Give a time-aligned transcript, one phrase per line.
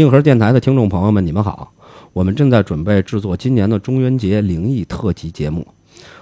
[0.00, 1.74] 硬核电台的听众朋友们，你们好！
[2.14, 5.66] 我们正在准备制作今年的中元节灵异特辑节目，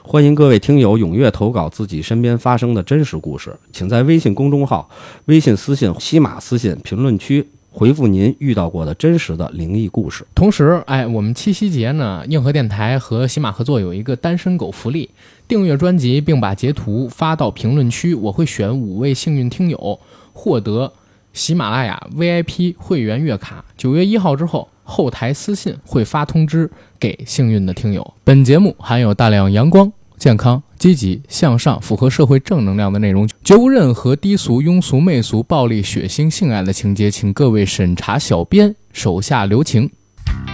[0.02, 4.90] 欢迎各位听友踊跃投稿自己身边发生的真实故事，请在微信公众号、
[5.26, 10.26] 微信私信、西马私信评论区回复您遇到过的真实的灵异故事。
[10.34, 15.08] 同时，哎，我们七夕节呢，硬核电台和喜马合作有一个单身狗福利，
[15.46, 20.00] 订阅专辑并把截图发到评论区，我会选五位幸运听友
[20.32, 20.92] 获得
[21.38, 23.64] 喜马拉雅 VIP 会员月卡。
[23.76, 28.14] 九月一号之后，后台私信会发通知给幸运的听友。
[28.24, 39.88] 本节目含有大量阳光、健康、积极向上、符合社会正能量的内容，绝无任何低俗、庸俗、媚俗、暴力、血腥、性爱的情节，请各位审查小编手下留情。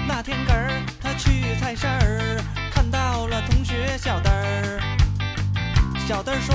[0.07, 0.71] 那天个儿，
[1.01, 4.79] 他去菜市儿，看到了同学小灯儿。
[6.07, 6.55] 小灯儿说：“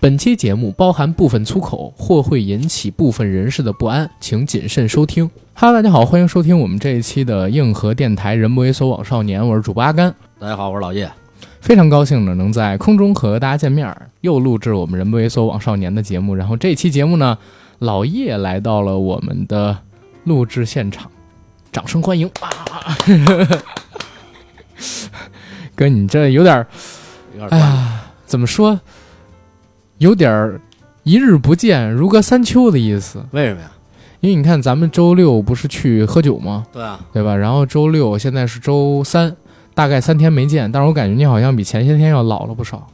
[0.00, 5.28] 本期节目包含部分粗口，或会引起部分人士的不安，请谨慎收听。
[5.54, 10.14] Hello，大家好，欢迎收听我们这一期的硬核电台“人不猥琐网少年”，我是主播阿甘。
[10.38, 11.10] 大家好，我是老叶。
[11.60, 16.36] 非常高兴呢，能在空中和大家见面儿，又录制我们“人不猥琐网少年”的节目。
[16.36, 17.36] 然后这期节目呢，
[17.80, 19.76] 老叶来到了我们的
[20.22, 21.10] 录制现场，
[21.72, 22.96] 掌声欢迎啊！
[25.74, 26.64] 哥，你这有点儿
[27.36, 28.80] 有点哎呀，怎么说？
[29.98, 30.60] 有点儿
[31.02, 33.24] 一日不见如隔三秋的意思。
[33.32, 33.70] 为什么呀？
[34.20, 36.66] 因为你看，咱们周六不是去喝酒吗？
[36.72, 37.36] 对啊，对吧？
[37.36, 39.36] 然后周六现在是周三，
[39.74, 42.86] 大概三天没见，但是我感觉你好像比前些天要老了不少。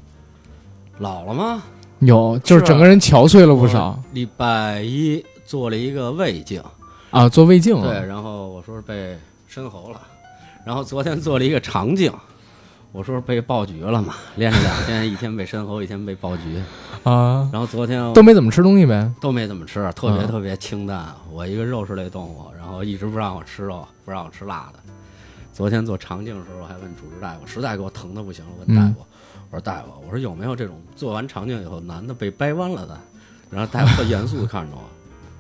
[0.99, 1.63] 老了吗？
[2.01, 6.63] 有，就是整个人憔悴了不少礼拜一做了一个胃镜，
[7.11, 9.17] 啊，做胃镜对，然后我说是被
[9.49, 10.01] 深喉了，
[10.67, 12.13] 然后昨天做了一个肠镜，
[12.95, 16.63] 我说被爆菊了嘛，练着两天，一天被申猴，一天被爆菊，
[17.03, 19.11] 啊，然后昨天都没怎么吃东西呗。
[19.21, 21.13] 都没怎么吃，特别嗯特别清淡。
[21.29, 24.79] 我一个肉食类动物，然后一直不让我吃肉，不让我吃辣的。
[25.53, 29.05] 昨天做肠镜的时候，我还问主治大夫，实在给我疼的不行了，问大嗯夫，
[29.51, 32.97] 我说大夫，我说有没有这种做完肠镜以后男的被掰弯了的？
[33.51, 34.85] 然后大夫特严肃的看着我，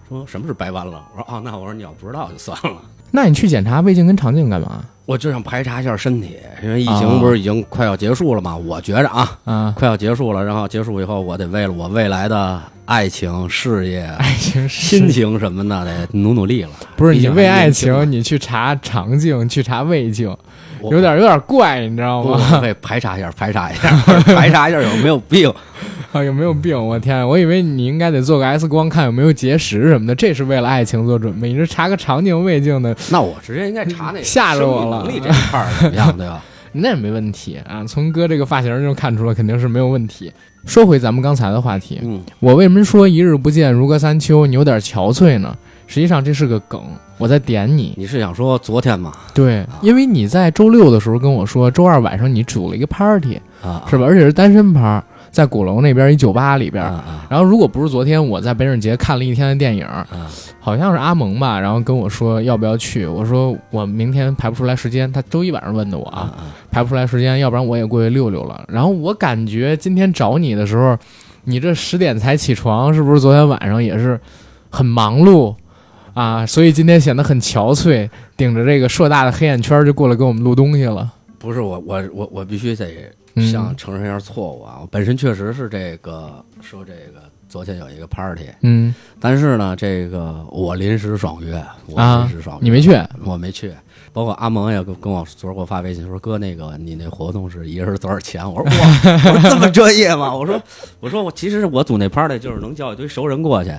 [0.09, 1.07] 说什么是掰弯了？
[1.15, 2.83] 我说哦，那我说你要不知道就算了。
[3.13, 4.85] 那你去检查胃镜跟肠镜干嘛？
[5.07, 8.57] 我就想排查一下身体，因为疫啊情不是已经快要结束了嘛？
[8.57, 16.71] 我觉着啊，啊，快要结束了，然后结束以后，我得为了我未来的爱情、事业、爱情亲是情什么的，得努努力了。
[16.97, 20.35] 不是你竟还为爱年轻嘛情，你去查肠镜，去查胃镜，
[20.81, 22.53] 我有点有点怪，你知道不吗？
[22.55, 23.91] 我得排查一下，排查一下，
[24.35, 25.53] 排查一下有没有病。
[26.15, 26.81] 啊，有没有病？
[26.81, 31.53] 我天，我以为你应该得做个 X 光，看有没有结石什么的，这是为了爱情做准备。
[31.53, 36.41] 你这查个肠镜、胃镜的，那我直接应该查那个吓着我了能力这一块儿怎么样， 对吧？
[36.71, 37.85] 那也没问题啊。
[37.85, 40.33] 从哥这个发型就看出来，肯定是没有问题。
[40.65, 45.53] 说回咱们刚才的话题，嗯，我为什么说一日不见如隔三秋，你有点憔悴呢？
[45.89, 46.81] 实际上这是个梗，
[47.19, 47.93] 我在点你。
[47.97, 49.13] 你是想说昨天吗？
[49.35, 54.07] 对，因为你在周六的时候跟我说，周二晚上你组了一个 party，啊，是吧？
[54.07, 56.83] 而且是单身趴，在鼓楼那边一酒吧里边。
[57.29, 60.07] 然后，如果不是昨天我在北影节看了一天的电影，啊！
[60.61, 68.65] 好像是阿蒙吧，然后跟我说要不要去，我说我明天排不出来时间，他周一晚上问的我啊，啊排不出来时间，要不然我也过去溜溜了。
[68.69, 70.97] 然后我感觉今天找你的时候，
[71.45, 74.19] 你这十点才起床，是不是昨天晚上也是
[74.71, 75.55] 很忙碌
[76.15, 76.47] 啊？
[76.47, 81.13] 所以今天显得很憔悴，顶着这个硕大的黑眼圈就过来给我们录东西了。
[81.39, 83.13] 不是我我我我必须得嗯
[83.51, 84.79] 向承认一下错误啊！
[84.81, 92.97] 我本身确实是这个说这个昨天有一个 party，嗯，但是呢，这个我临时爽约，我啊临时爽约，你没去？
[93.25, 93.73] 我没去。
[94.13, 98.89] 包括阿蒙也跟跟我昨儿给我发微信说：“哥，那个你那活动是一人多少钱？”我说：“哇，
[99.35, 100.63] 我说这么专业吗？”我说
[101.01, 103.73] ：“我说我其实我组那 party 就是能叫一堆熟人过去，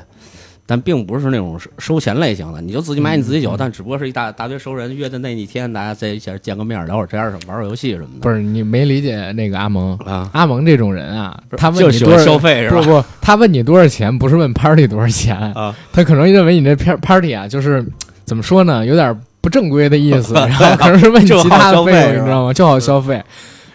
[0.67, 8.21] 但并不是那种收收钱类型的，你就自己买你自己酒，但只不过是一大大堆熟人约的那一天，大家在一起见个面，聊会儿天儿，玩会儿游戏什么的。
[8.21, 9.95] 不是你没理解那个阿蒙。
[9.99, 12.81] 啊，阿蒙这种人啊，他问你多少消费是吧？
[12.81, 17.85] 不不，他问你多少钱，不是问 party 多少钱，啊，他可能认为你这片 party 啊，就是
[18.25, 22.53] 怎么说呢，有点不正规的意思， 然后可能是问你其他的费用，就好消费你知道吗？
[22.53, 23.23] 就好消费。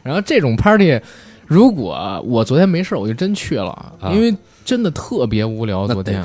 [0.02, 0.98] 然后这种 party，
[1.46, 3.70] 如果我昨天没事儿，我就真去了，
[4.00, 4.34] 啊因为
[4.70, 5.84] 真的特别无聊。
[5.88, 6.22] 昨天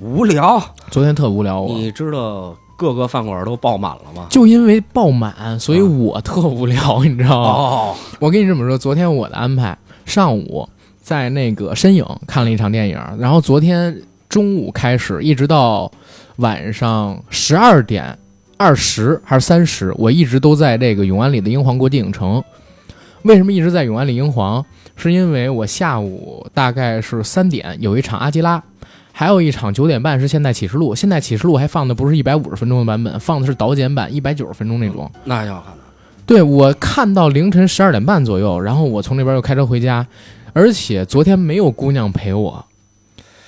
[0.00, 4.28] 无聊，昨天特无聊，你知道各个饭馆都爆满了吗？
[4.30, 7.48] 就因为爆满，所以我特无聊，你知道吗？
[7.48, 10.68] 哦，我跟你这么说，昨天我的安排，上午
[11.02, 15.90] 在那个身影看了一场电影，然后昨天中午开始，一直到
[16.36, 18.16] 晚上十二点
[18.56, 22.40] 二十还是三十，我一直都在这个永安里的英皇国际影城。
[23.22, 24.64] 为什么一直在永安里英皇？
[25.00, 28.62] 是因为我下午大概是三点有一场阿基拉，
[29.12, 30.94] 还有一场九点半是现代启示录。
[30.94, 35.10] 现代启示录还放的不是一百五十分钟的版本，放的是导剪版一百九十分钟那种。
[35.24, 35.78] 那要看的。
[36.26, 40.06] 对我看到凌晨十二点半左右，然后我从那边又开车回家，
[40.52, 42.64] 而且昨天没有姑娘陪我，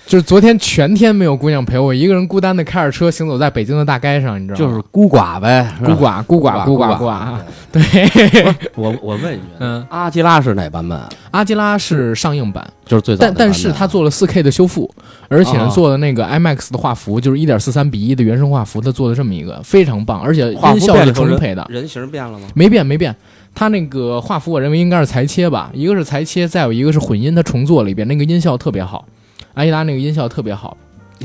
[0.04, 4.70] 就是昨天全天没有姑娘陪我，一个人孤单的开着车行走在北京的大街上，你知道吗？
[4.70, 7.38] 就是孤寡呗，孤寡孤寡孤寡孤寡。
[7.70, 7.82] 对
[8.28, 11.00] 对，我我问一句，嗯，阿基拉是哪版本？
[11.30, 14.92] 阿基拉是上映版，就是最早但但是他做了4 K 的修复，
[15.28, 21.66] 而且做的那个 IMAX 的画幅，就是一点四三比一的原生画幅，他做的这么一个非常棒，而且音效是充沛的。
[21.70, 22.46] 人形变了吗？
[22.54, 23.14] 没变没变。
[23.54, 29.06] 他那个画幅，我认为应该是裁切吧，一个是裁切，再有一个是混音，他重做了一遍，那个音效特别好，
[29.54, 30.76] 阿依拉那个音效特别好。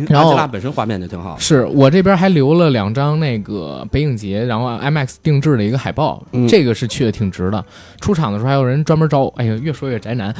[0.07, 1.35] 然后阿基拉本身画面就挺好。
[1.39, 7.65] 是我这边还留了两张那个北影节，然后 IMAX 定制的一个海报，嗯这个是去的挺值的。
[7.99, 10.31] 出场的时候还有人专门找我，哎呀，越说越宅男。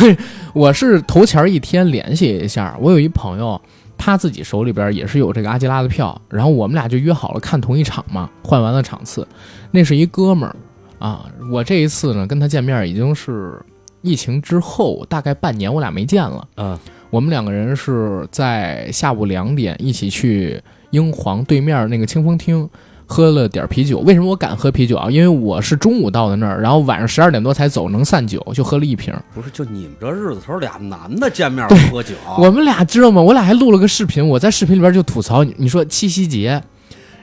[0.54, 3.60] 我是头前一天联系一下，我有一朋友，
[3.98, 9.28] 他自己手里边也是有这个阿基拉的票，然后我们俩就约好了看同一场嘛，换完了场次。
[9.70, 10.56] 那是一哥们儿
[10.98, 13.60] 啊，我这一次呢跟他见面已经是
[14.00, 16.48] 疫情之后大概半年，我俩没见了。
[16.56, 16.78] 嗯，
[17.12, 20.58] 我们两个人是在下午两点一起去
[20.92, 22.66] 英皇对面那个清风厅
[23.04, 23.98] 喝了点啤酒。
[23.98, 25.10] 为什么我敢喝啤酒啊？
[25.10, 29.12] 因为我是中午到的那儿，然后晚上十二点多才走，能散酒，就喝了一瓶。
[29.34, 33.20] 不是，就你们这日子头，俩男的见面对喝酒，我们俩知道吗？
[33.20, 36.62] 我俩还录了个视频，我在视频里边就吐槽你，你说七夕节，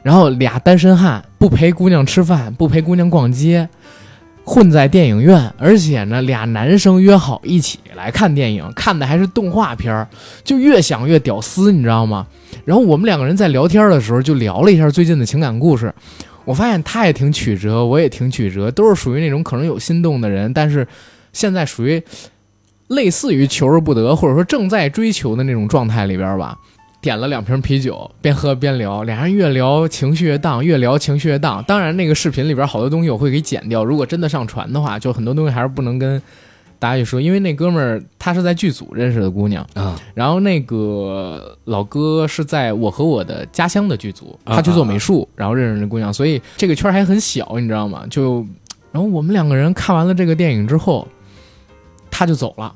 [0.03, 3.67] 然后俩单身汉不陪姑娘吃饭，不陪姑娘逛街。
[4.49, 10.07] 混在电影院，而且呢，俩男生约好一起来看电影，看的还是动画片儿，
[10.43, 12.25] 就越想越屌丝，你知道吗？
[12.65, 15.93] 然后我们两个人在聊天的时候就聊了一下最近的情感故事，
[16.45, 20.87] 我发现他也挺曲折，我也挺曲折，都是属于那种可能有心动的人，但是
[21.31, 22.01] 现在属于
[22.87, 26.57] 类似于求而不得，或者说正在追求的那种状态里边吧。
[27.01, 31.63] 点了两瓶啤酒，边喝边聊，俩人越聊情绪越荡，越聊情绪越荡。
[31.65, 36.21] 当然，那个视频里边好多东西我会给剪掉，如果真的上传的话，就很多东西还是不能跟
[36.77, 48.05] 大家去说，因为那哥们儿他是在剧组认识的姑娘，啊，然后那个老哥是在我和我的家乡的剧组，啊他去做美术，然后认识那姑娘，所以这个圈还很小，你知道吗？
[48.09, 48.45] 就，
[48.91, 51.07] 然后我们两个人看完了这个电影之后，
[52.11, 52.73] 他就走了，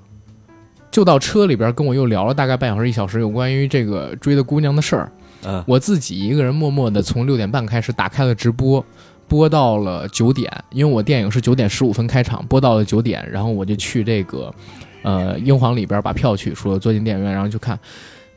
[0.93, 5.11] 就到车里边跟我又聊了大概半小时一小时有关于这个追的姑娘的事儿。
[5.43, 8.85] 嗯，我自己一个人默默的从六点半开始打开了直播，
[9.27, 14.53] 播到了九点，因为我电影是九点十五分开场，播到了九点，然后我就去这个
[15.01, 17.77] 呃英皇里边把票取出了，坐进电影院，然后去看。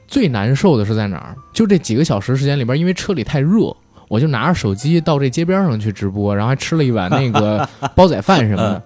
[0.09, 1.37] 最难受的是在哪儿？
[1.53, 3.77] 就这几个小时时间里边，因为车里太热，
[4.09, 8.83] 我就拿着手机到这街边上去直播，然后还吃了一碗那个煲仔饭什么的，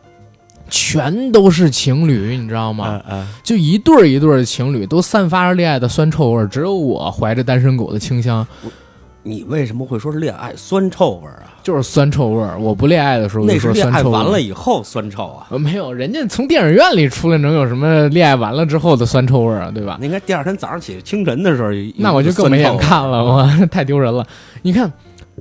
[0.71, 3.03] 全都是情侣，你知道吗？
[3.11, 8.47] 嗯就一对儿一对儿的情侣，都散发着恋爱的酸臭味儿，只有我怀着单身狗的清香，
[9.23, 11.53] 你为什么会说是恋爱酸臭味儿啊？
[11.63, 12.59] 就是酸臭味儿。
[12.59, 15.47] 我不恋爱的时候就那是说恋爱完了以后酸臭啊。
[15.51, 19.71] 呃，没有，人家从电影院里出来，能有什么恋爱完了之后的酸臭味儿啊？
[19.75, 19.99] 对吧？
[20.01, 24.27] 那应该第二天早上起清晨的时候，那我就更没眼看了，我 太丢人了。
[24.63, 24.91] 你看，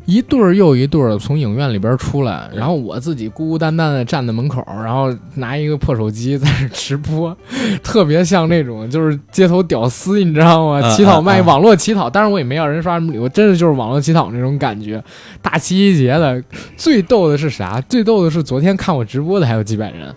[0.05, 7.35] 一对儿又一对儿从影院里边出来，然后我自己孤孤单单的站在门口，然后拿一个破手机在那直播，
[7.83, 10.81] 特别像那种就是街头屌丝，你知道吗？
[10.83, 15.01] 嗯乞讨卖网络乞讨，当然我也没要人刷什么礼物，真的就是网络乞讨那种感觉。
[15.41, 16.43] 大七夕节的，
[16.75, 17.79] 最逗的是啥？
[17.87, 20.13] 最逗的是昨天看我直播的还有几百人。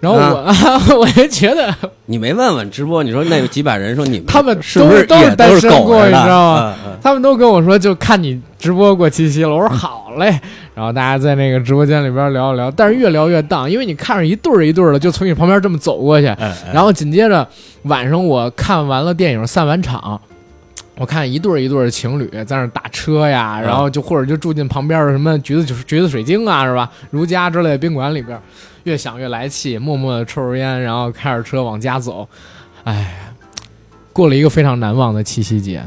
[0.00, 1.72] 然后我、 我就觉得
[2.06, 6.74] 你没问问直播，你说那几百人说你们他们是不是都都是都是单身过狗你知道吗？
[6.84, 9.50] 嗯嗯他们都跟我说，就看你直播过七夕了。
[9.50, 10.40] 我说好嘞，
[10.74, 16.26] 然后大家在那个直播间里边聊一聊，但是越聊越荡，因为你看着一对儿一对儿的就从你旁边这么走过去，
[16.72, 17.46] 然后紧接着
[17.82, 20.20] 晚上我看完了电影散完场。
[20.98, 26.90] 我看一对儿一对儿的情侣在那儿打车呀，嗯然后就或者就住进旁边的什么橘子橘子水晶啊，是吧？
[27.10, 28.38] 如家之类的宾馆里边，
[28.84, 32.28] 越想越来气，默默的抽着烟，然后开着车往家走。
[32.84, 33.32] 哎，
[34.12, 35.84] 过了一个非常难忘的七夕节，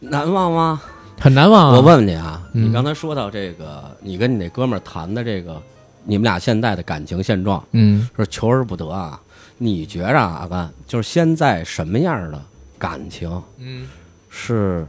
[0.00, 0.82] 难忘吗？
[1.20, 1.76] 很难忘、啊。
[1.76, 5.60] 我问问你啊，嗯你刚才说到这个，你跟你那哥们儿谈的这个，
[6.04, 9.20] 你们俩现在的感情现状，嗯，说求而不得啊。
[9.60, 12.40] 你觉着啊，阿甘，就是现在什么样的
[12.78, 13.88] 感情嗯
[14.28, 14.86] 是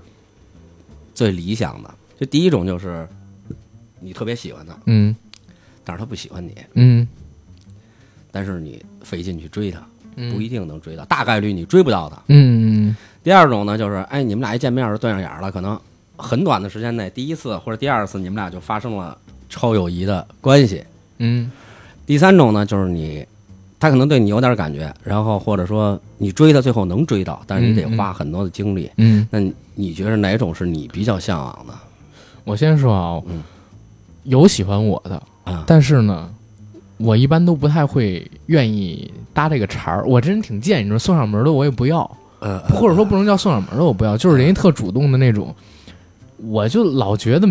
[1.15, 1.91] 最理想的？
[2.19, 3.07] 就第一种就是
[3.99, 5.15] 你特别喜欢他，嗯
[5.83, 7.07] 但是他不喜欢你，嗯
[8.31, 9.79] 但是你费劲去追他，
[10.15, 12.21] 嗯，不一定能追到，大概率你追不到他。
[12.27, 15.79] 嗯第二种呢，就是哎，你们俩一见面就对上眼儿了，可能
[16.15, 19.17] 很短的时间内，第一次或者第二次，你们俩就发生了
[19.49, 20.83] 超友谊的关系。
[21.17, 21.51] 嗯
[22.05, 23.25] 第三种呢，就是你，
[23.79, 28.89] 他可能对你有点感觉，然后或者说你追他，最后能追到，但是你得花很多的精力。
[28.97, 31.73] 嗯，那你你觉得哪种是你比较向往的
[32.45, 33.43] 我先说啊，嗯
[34.23, 35.63] 有喜欢我的，啊？
[35.67, 36.33] 但是呢，
[36.99, 40.05] 我一般都不太会愿意搭这个茬儿。
[40.05, 45.55] 我这人挺贱，你说送上门的我也不要，呃，或者说不能叫送上门的我不要，就是人家特主动的那种，
[46.37, 47.47] 我就老觉得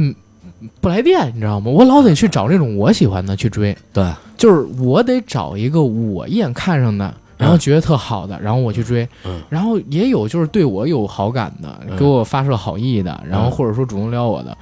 [0.80, 1.70] 不来电，你知道吗？
[1.70, 3.76] 我老得去找这种我喜欢的去追。
[3.92, 9.08] 对，就是我得找一个我一眼看上的，然后觉得特好的，然后我去追。
[9.24, 14.56] 嗯然后也有就是对我有好感的，嗯给我发射好意的，然后嗯或者说主动撩我的。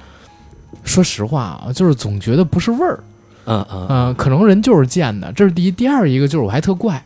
[0.83, 3.03] 说实话啊，就是总觉得不是味儿，
[3.47, 5.71] 嗯嗯嗯、可能人就是贱的，这是第一。
[5.71, 7.03] 第二一个就是我还特怪，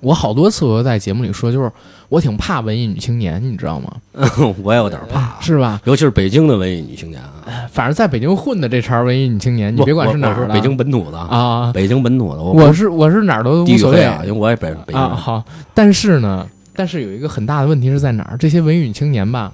[0.00, 1.70] 我好多次我都在节目里说，就是
[2.08, 3.92] 我挺怕文艺女青年，你知道吗？
[4.14, 4.28] 嗯，
[4.64, 5.80] 我也有点怕，是吧？
[5.84, 7.30] 尤其是北京的文艺女青年啊。
[7.70, 18.36] 反正在北京混的这茬文艺女青年，你别管是哪儿的，北京本土的，啊，北京本土的，我我是我是哪儿都无所谓啊，因为我也北北京啊，好，但是呢，但是有一个很大的问题是在哪儿？
[18.38, 19.52] 这些文艺女青年吧，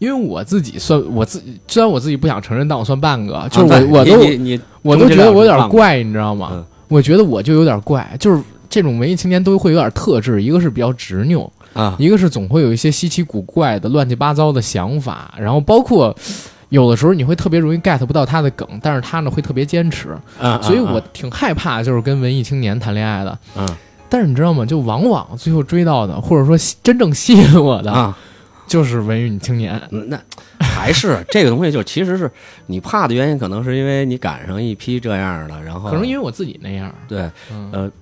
[0.00, 6.48] 因为我自己算我自己，虽然我自己不想承认，但我算半个，就是我、啊我都你我都觉得我有点怪，你知道吗？
[6.52, 16.12] 嗯我觉得我就有点怪，就是这种文艺青年都会有点特质，一个是比较执拗，啊，一个是总会有一些稀奇古怪的、乱七八糟的想法，然后包括。
[16.70, 23.36] 有的时候你会特别容易 get 不到他的梗，但是他呢会特别坚持，啊所以我挺害怕就是跟文艺青年谈恋爱的。
[23.56, 23.66] 嗯
[24.08, 24.64] 但是你知道吗？
[24.64, 28.16] 就往往最后追到的，或者说真正吸引我的，啊，
[28.70, 29.80] 就是文艺女青年。
[29.90, 30.18] 嗯那
[30.60, 32.30] 还是这个东西，就其实是
[32.66, 37.92] 你怕的原因，可能是因为你赶上一批这样的，然后可能因为我自己那样，对，嗯，呃，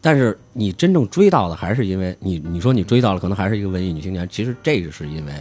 [0.00, 5.32] 但是你真正追到的，还是因为你你说你追到了，可能还是一个文艺女青年，其实这个是因为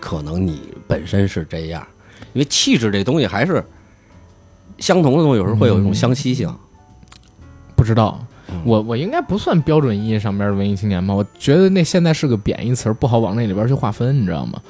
[0.00, 1.86] 可能你本身是这样，
[2.32, 3.64] 因为气质这东西还是
[4.78, 6.52] 相同的东西，有时候会有一种相吸性。
[7.76, 8.22] 不知道。
[8.50, 11.14] 嗯我我应该不算标准意义上边的文艺青年吧？
[11.14, 14.60] 我觉得那现在是个贬义词儿，不好往那里边去划分，你知道吗？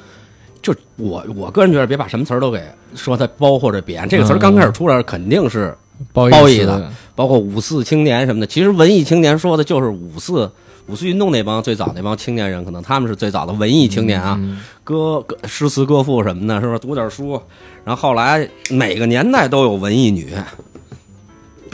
[0.61, 2.61] 就我我个人觉得，别把什么词儿都给
[2.93, 4.05] 说它包或者贬。
[4.09, 5.73] 这个词儿刚开始出来，肯定是
[6.11, 8.45] 褒褒义义的，包括五四青年什么的。
[8.45, 10.51] 其实文艺青年说的就是五四
[10.87, 14.35] 五四运动那帮最早那帮青年人，可能他们是最早的文艺青年啊。
[14.37, 17.39] 嗯歌歌诗词歌赋什么的，是不是读点书？
[17.85, 20.33] 然后后来每个年代都有文艺女，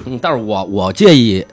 [0.04, 1.46] 嗯，但是我我介意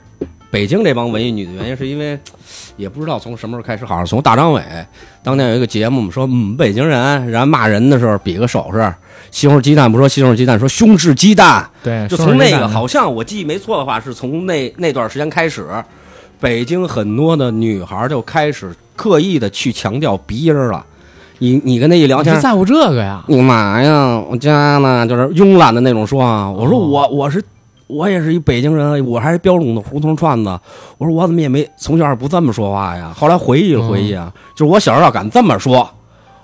[0.53, 2.15] 北京这帮文艺女的原因，是因为
[2.77, 4.61] 也不知道从什么时候开始，好像从大张伟
[5.23, 8.93] 当年有一个节目说，嗯，北京人，然后骂人的时候比个手势，
[9.31, 15.65] 西红柿鸡蛋不说西红柿鸡蛋，说胸是鸡蛋，对，就从那个好像我记忆没错的话，是从那那段时间开始，
[16.39, 20.85] 北京很多的女孩就开始刻意的去强调鼻音了。
[21.39, 23.23] 你你跟他一聊天你，在乎这个呀？
[23.27, 24.19] 你干嘛呀？
[24.29, 26.47] 我家呢，就是慵懒的那种说啊。
[26.49, 27.43] 我说我我是
[27.87, 30.49] 我也是一北京人，我还是标准的胡同串子。
[30.97, 33.13] 我说我怎么也没从小不这么说话呀？
[33.15, 35.89] 后来回忆了回忆啊，就是我小时候要敢这么说，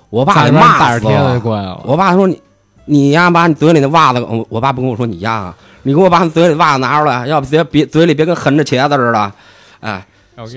[0.10, 1.82] 我爸得家里边骂死了。
[1.86, 2.42] 我爸说你
[2.86, 9.32] 你呀，把你嘴里的袜子，我我爸不跟我说你呀，啊你给我把你嘴里袜子拿出来，要不别别嘴里别跟横着茄子似的。
[9.80, 10.06] 哎，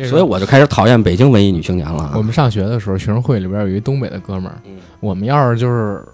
[0.09, 2.13] 所以我就开始讨厌北京文艺女青年了啊。
[2.17, 6.05] 我们上学的时候，学生会里边有一东北的哥们儿，嗯我们要是就是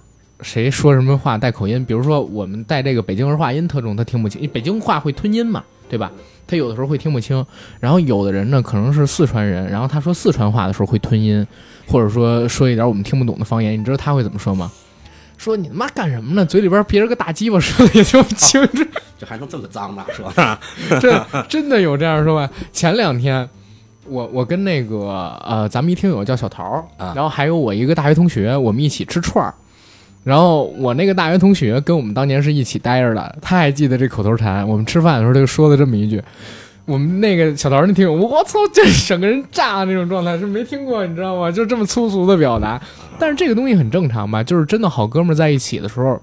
[0.40, 6.10] 谁说什么话带口音，比如说我们带这个北京儿话音特重，他听不清，因为北京话会吞音嘛，对吧？
[6.46, 7.44] 他有的时候会听不清，
[7.80, 11.46] 然后有的人呢可能是四川人，然后他说四川话的时候会吞音，
[11.86, 14.70] 或者说说一点我们听不懂的方言，你知道他会怎么说吗？
[15.36, 16.44] 说你他妈干什么呢？
[16.44, 18.84] 嘴里边憋着个大鸡巴，说的也听不清楚。
[19.18, 20.04] 这还能这么脏呢？
[20.12, 20.32] 说
[21.00, 22.50] 这真的有这样说吧？
[22.72, 23.48] 前两天，
[24.06, 29.52] 我我跟那个呃，咱们一听友叫小桃然后还有我一个大学同学，我们一起吃串儿。
[30.28, 34.68] 然后我那个大学同学跟我们当年是一起待着的，他还记得这口头禅。
[34.68, 36.22] 我们吃饭的时候他就说了这么一句，
[36.84, 41.50] 我们那个小桃儿那听友，我操，这整个人炸那种状态是没听过，你知道吗？
[41.50, 42.78] 就这么粗俗的表达。
[43.18, 44.42] 但是这个东西很正常吧？
[44.42, 46.20] 就是真的好哥们儿在一起的时候，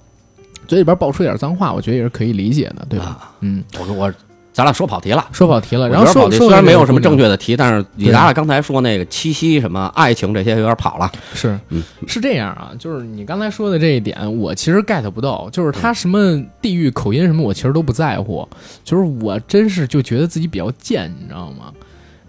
[0.68, 3.06] 嘴里边爆出点脏话，我觉得也是可以理解的，对吧？
[3.06, 4.14] 啊嗯，我我
[4.56, 5.28] 咱俩说跑题了。
[5.34, 11.12] 说跑题了，然后说说虽然没有什么正正确的题，但是你咱俩刚才说那个七夕什么爱情这些有点跑了。
[11.34, 18.48] 是嗯是这样啊，就是你刚才说的这一点，我其实 get 不到，就是他什么地域口音什么，我其实都不在乎，
[18.86, 21.74] 就是我真是就觉得自己比较贱，你知道吗？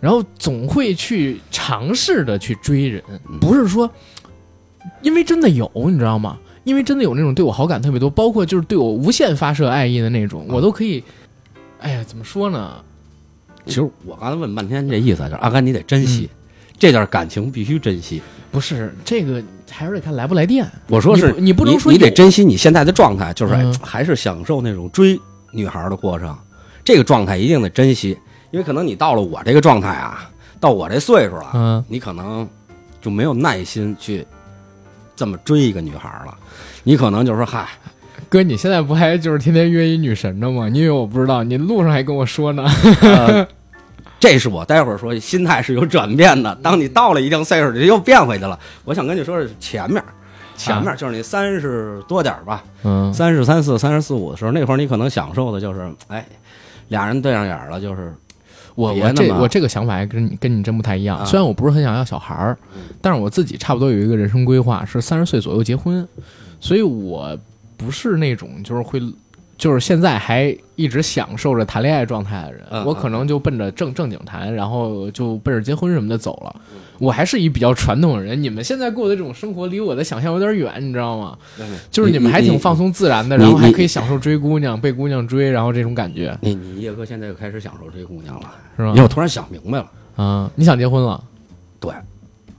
[0.01, 3.01] 然后总会去尝试的去追人，
[3.41, 3.89] 不是说
[5.01, 6.37] 因为真的有，你知道吗？
[6.65, 11.05] 因为真的有那种对我好感特别多，包括就是对我无限发射爱意的那种，我都可以。
[11.81, 12.75] 哎呀，怎么说呢？
[13.67, 16.31] 其实我刚才问半天这意思，就是阿甘你得珍惜，
[16.79, 18.23] 这段感情必须珍惜。
[18.53, 20.67] 不是这个，还是得看来不来电。
[20.87, 26.37] 我说是你不能说你得珍惜你现在的状态，就是、还是享受那种追女孩的过程，
[26.85, 28.17] 这个状态一定得珍惜，
[28.53, 30.31] 因为可能你到了我这个状态啊，
[30.61, 32.49] 到我这岁数了，嗯，你可能
[33.03, 34.25] 就没有耐心去
[35.17, 36.35] 这么追一个女孩了，
[36.85, 37.69] 你可能就说嗨，
[38.29, 40.69] 哥，你现在不还就是天天约一女神呢吗？
[40.69, 41.43] 你以为我不知道？
[41.45, 42.65] 你路上还跟我说呢。
[43.01, 43.47] 呃，
[44.19, 46.55] 这是我待会儿说心态是有转变的。
[46.63, 48.59] 当你到了一定岁数，你又变回去了。
[48.85, 50.03] 我想跟你说是前面，
[50.57, 56.27] 前面就是你三十多点儿吧，嗯三十三四、三十四五的时候，那会儿你可能享受的就是，哎，
[56.89, 58.13] 俩人对上眼了，就是
[58.75, 61.19] 我我这我这个想法还跟你跟你真不太一样。
[61.19, 62.59] 啊虽然我不是很想要小孩儿，
[63.01, 66.07] 但是我自己差不多有一个人生规划，是三十岁左右结婚，
[66.59, 67.39] 所以我
[67.77, 69.01] 不是那种就是会。
[69.59, 76.55] 就是现在还一直享受着谈恋爱状态的人，嗯我可能就奔着正正经谈，然后就奔着结婚什么的走了。
[76.99, 81.39] 我还是一比较传统的人，你们现在过的这种生活离我的想象有点远，你知道吗？
[81.91, 89.03] 就是你们还挺放松自然的，然后还可以享受追姑娘、被姑娘追，然后这种感觉你你叶哥现在又开始享受追姑娘了，是吧因为？
[89.05, 91.19] 我突然想明白了，啊，你想结婚了？
[91.81, 91.91] 对，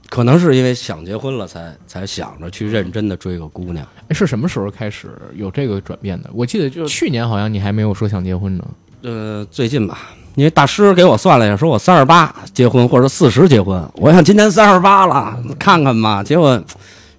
[0.08, 3.86] 可能是因为想结婚了才才想着去认真的追个姑娘。
[4.08, 6.30] 哎是什么时候开始有这个转变的？
[6.32, 8.64] 我记得就去年好像你还没有说想结婚呢。
[9.02, 13.80] 呃，最近吧，因为大师给我算了一下，说我三十八结婚或者四十结婚。
[13.94, 16.22] 我想今年三十八了，看看吧。
[16.22, 16.60] 结果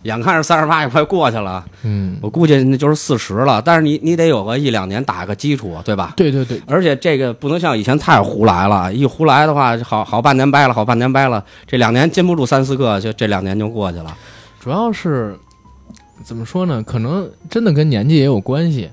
[0.04, 3.62] 眼看着三十八也快过去了，嗯，我估计那就是四十了。
[3.62, 6.14] 但是你你得有个一两年打个基础，对吧？
[6.16, 14.16] 对对对，而且这个不能像以前太胡来了，一胡来的话，好好半年掰了，好半年掰了，这两年禁不住三四个，就这两年就过去了。
[14.60, 15.38] 主要是
[16.24, 16.82] 怎么说呢？
[16.82, 18.90] 可能真的跟年纪也有关系。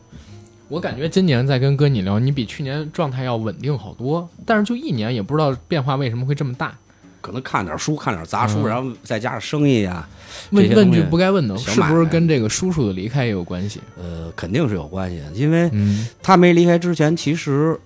[0.69, 6.75] 我感觉今年在跟哥你聊，你比去年状态要稳定好多，但是就一年也不知道变化为什么会这么大。
[7.21, 10.16] 可能看点书，看点杂书，嗯然后再加上生意啊，这
[10.51, 13.81] 问问句不该问的，是不是跟这个叔叔的离开也有关系？
[13.99, 15.31] 呃，肯定是有关系的。
[15.33, 17.79] 因为嗯他没离开之前，其实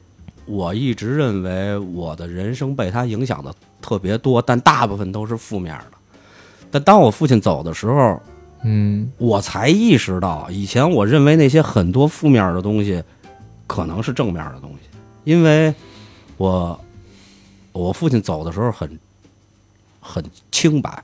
[0.47, 5.97] 我一直认为我的人生被他影响的特别多，但大部分都是负面的。
[6.71, 8.21] 但当我父亲走的时候，
[8.63, 13.03] 嗯我才意识到，以前我认为那些很多负面的东西，
[13.67, 14.89] 可能是正面的东西，
[15.25, 15.75] 因为
[16.37, 16.81] 我
[17.73, 18.99] 我父亲走的时候很
[20.01, 21.03] 很清白。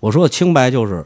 [0.00, 1.04] 我说的清白就是，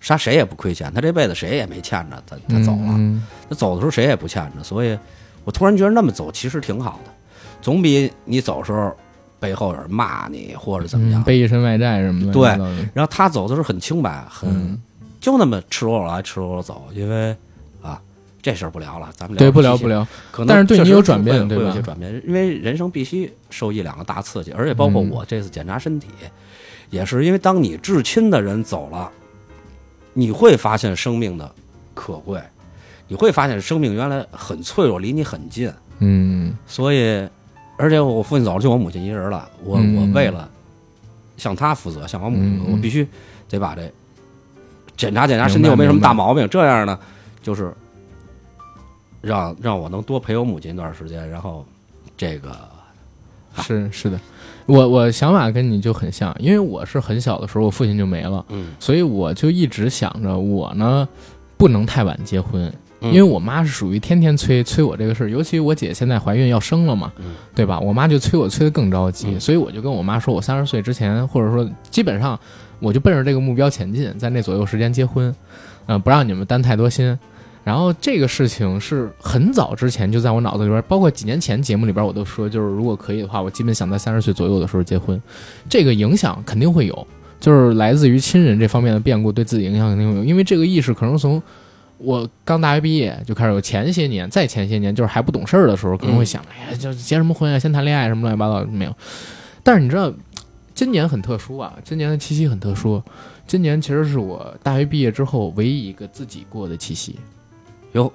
[0.00, 2.92] 杀谁也不亏欠，他这辈子谁也没欠着，他他走了。
[2.92, 4.98] 嗯他走的时候谁也不欠着，所以
[5.44, 7.10] 我突然觉得那么走其实挺好的，
[7.60, 8.94] 总比你走的时候
[9.40, 11.20] 背后有人骂你或者怎么样。
[11.20, 12.32] 嗯背一身外债什么的。
[12.32, 12.48] 对
[12.94, 14.78] 然后他走的时候很清白，很、嗯
[15.20, 17.34] 就那么赤裸裸来赤裸裸走，因为
[17.80, 17.98] 啊
[18.42, 20.06] 这事儿不聊了，咱们对，不聊不聊。
[20.30, 26.08] 可能但是对你有转变会会有对吧一些转变，因为人生必须受一两个大刺激，而且包括嗯我这次检查身体，
[26.94, 29.10] 也是因为当你至亲的人走了，
[30.12, 31.52] 你会发现生命的
[31.92, 32.40] 可贵，
[33.08, 35.72] 你会发现生命原来很脆弱，离你很近。
[35.98, 37.28] 嗯所以，
[37.76, 39.50] 而且我父亲走了，就我母亲一人了。
[39.64, 40.48] 我、嗯我为了
[41.36, 43.06] 向他负责，向我母亲我必须
[43.48, 43.92] 得把这
[44.96, 46.48] 检查检查身体有没有什么大毛病。
[46.48, 46.96] 这样呢，
[47.42, 47.74] 就是
[49.20, 51.66] 让让我能多陪我母亲一段时间，然后
[52.16, 52.56] 这个
[53.62, 54.20] 是是的，
[54.66, 61.06] 我我想法跟你就很像，因为我是很小的时候我父亲就没了，嗯所以我就一直想着我呢
[61.56, 67.78] 不能太晚结婚，嗯因为我妈是属于天天催催我这个事儿，尤其我姐现在怀孕要生了嘛，嗯对吧？
[67.78, 72.38] 我妈就催我催得更着急，嗯所以我就跟我妈说，我三十岁之前，或者说基本上
[72.80, 75.34] 我就奔着这个目标前进，在那左右时间结婚，
[75.86, 77.18] 嗯、不让你们担太多心。
[77.64, 85.20] 然后这个事情是很早之前就在我脑子里边，包括几年前节目里边我都说，就是如果可以的话，我基本想在三十岁左右的时候结婚。
[85.68, 87.06] 这个影响肯定会有，
[87.40, 91.42] 就是来自于亲人这方面的变故对自己影响肯定会有，因为这个意识可能从
[91.96, 98.94] 我刚大学毕业就开始有，前些年再前些年就是还不懂事儿的时候，可能会想，哎呀，就结什么婚啊，先谈恋爱什么乱七八糟没有。
[99.62, 100.12] 但是你知道，
[100.74, 103.02] 今年很特殊啊，今年的七夕很特殊。
[103.46, 107.16] 今年其实是我大学毕业之后唯一一个自己过的七夕。
[107.94, 108.12] 哟，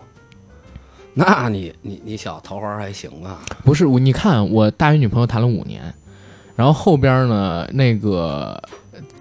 [1.14, 3.40] 那你你你小桃花还行啊？
[3.64, 5.82] 不是，你看我大学女朋友谈了五年，
[6.56, 8.62] 然后后边呢，那个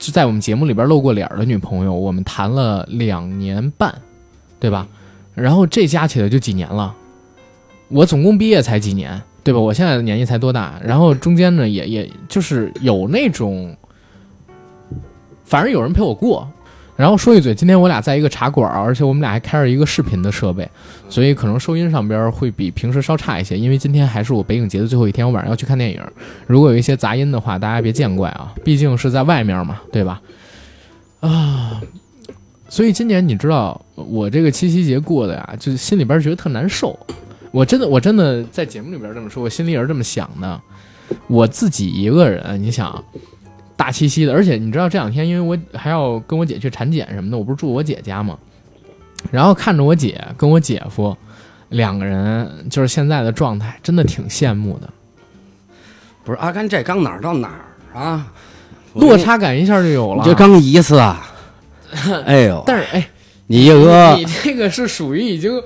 [0.00, 3.94] 就在我们节目里边露过脸的女朋友，我们谈了两年半，
[4.58, 4.86] 对吧？
[5.36, 6.92] 然后这加起来就几年了，
[7.86, 9.60] 我总共毕业才几年，对吧？
[9.60, 10.80] 我现在的年纪才多大？
[10.84, 13.76] 然后中间呢，也也就是有那种，
[15.44, 16.48] 反正有人陪我过。
[16.98, 20.68] 然后说一嘴，今天我俩在一个茶馆，而且我们俩还开着一个视频的设备，
[21.08, 23.56] 所以可能收音上边会比平时稍差一些。
[23.56, 26.02] 因为今天还是我北影节的最后一天，我晚上要去看电影，
[26.48, 30.20] 如果有一些杂音的话，大家别见怪啊，毕竟是在外面嘛，对吧？
[31.20, 31.80] 啊，
[32.68, 36.98] 所以今年你知道我这个七夕节过的呀，就心里边觉得特难受。
[37.52, 40.60] 我真的，我真的在节目里边这么说，我心里也是这么想的。
[41.28, 43.04] 我自己一个人，你想。
[43.78, 48.36] 大七夕的，而且你知道这两天，因为我还要跟我姐去产检什么的，我不是住我姐家吗？
[49.30, 51.16] 然后看着我姐跟我姐夫
[51.68, 54.90] 两个人，就是现在的状态，真的挺羡慕的。
[56.24, 58.26] 不是阿甘，这刚哪儿到哪儿啊？
[58.94, 60.24] 落差感一下就有了。
[60.24, 61.30] 这刚一次啊！
[62.26, 63.08] 哎呦，但是哎，
[63.46, 65.62] 你一哥你这个是属于已经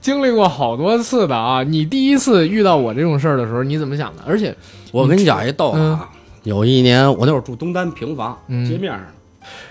[0.00, 1.62] 经历过好多次的啊！
[1.62, 4.22] 你第一次遇到我这种事儿的时候，你怎么想的？
[4.26, 4.54] 而且
[4.92, 6.10] 我跟你讲一逗啊。
[6.44, 9.00] 有一年，我那会儿住东单平房街面上，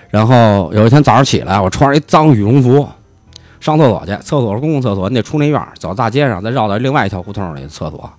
[0.09, 2.87] 然后有一天早上起来，我穿着一脏羽绒服
[3.59, 4.11] 上厕所去。
[4.17, 8.11] 厕所是公共厕所，你得出那院儿，走大街上，再绕到另外一条胡同里厕所。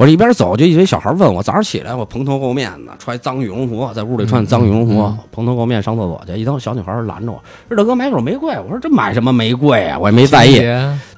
[0.00, 6.32] 我这一边走，就一堆小孩问我，早上起来我蓬头垢面的，穿脏羽绒服，在屋里穿脏羽绒服，蓬头垢面上厕所去。
[6.40, 10.58] 一等小女孩拦着我，说：“大哥，买朵玫瑰。”我说：“这买什么玫瑰啊？”我也没在意。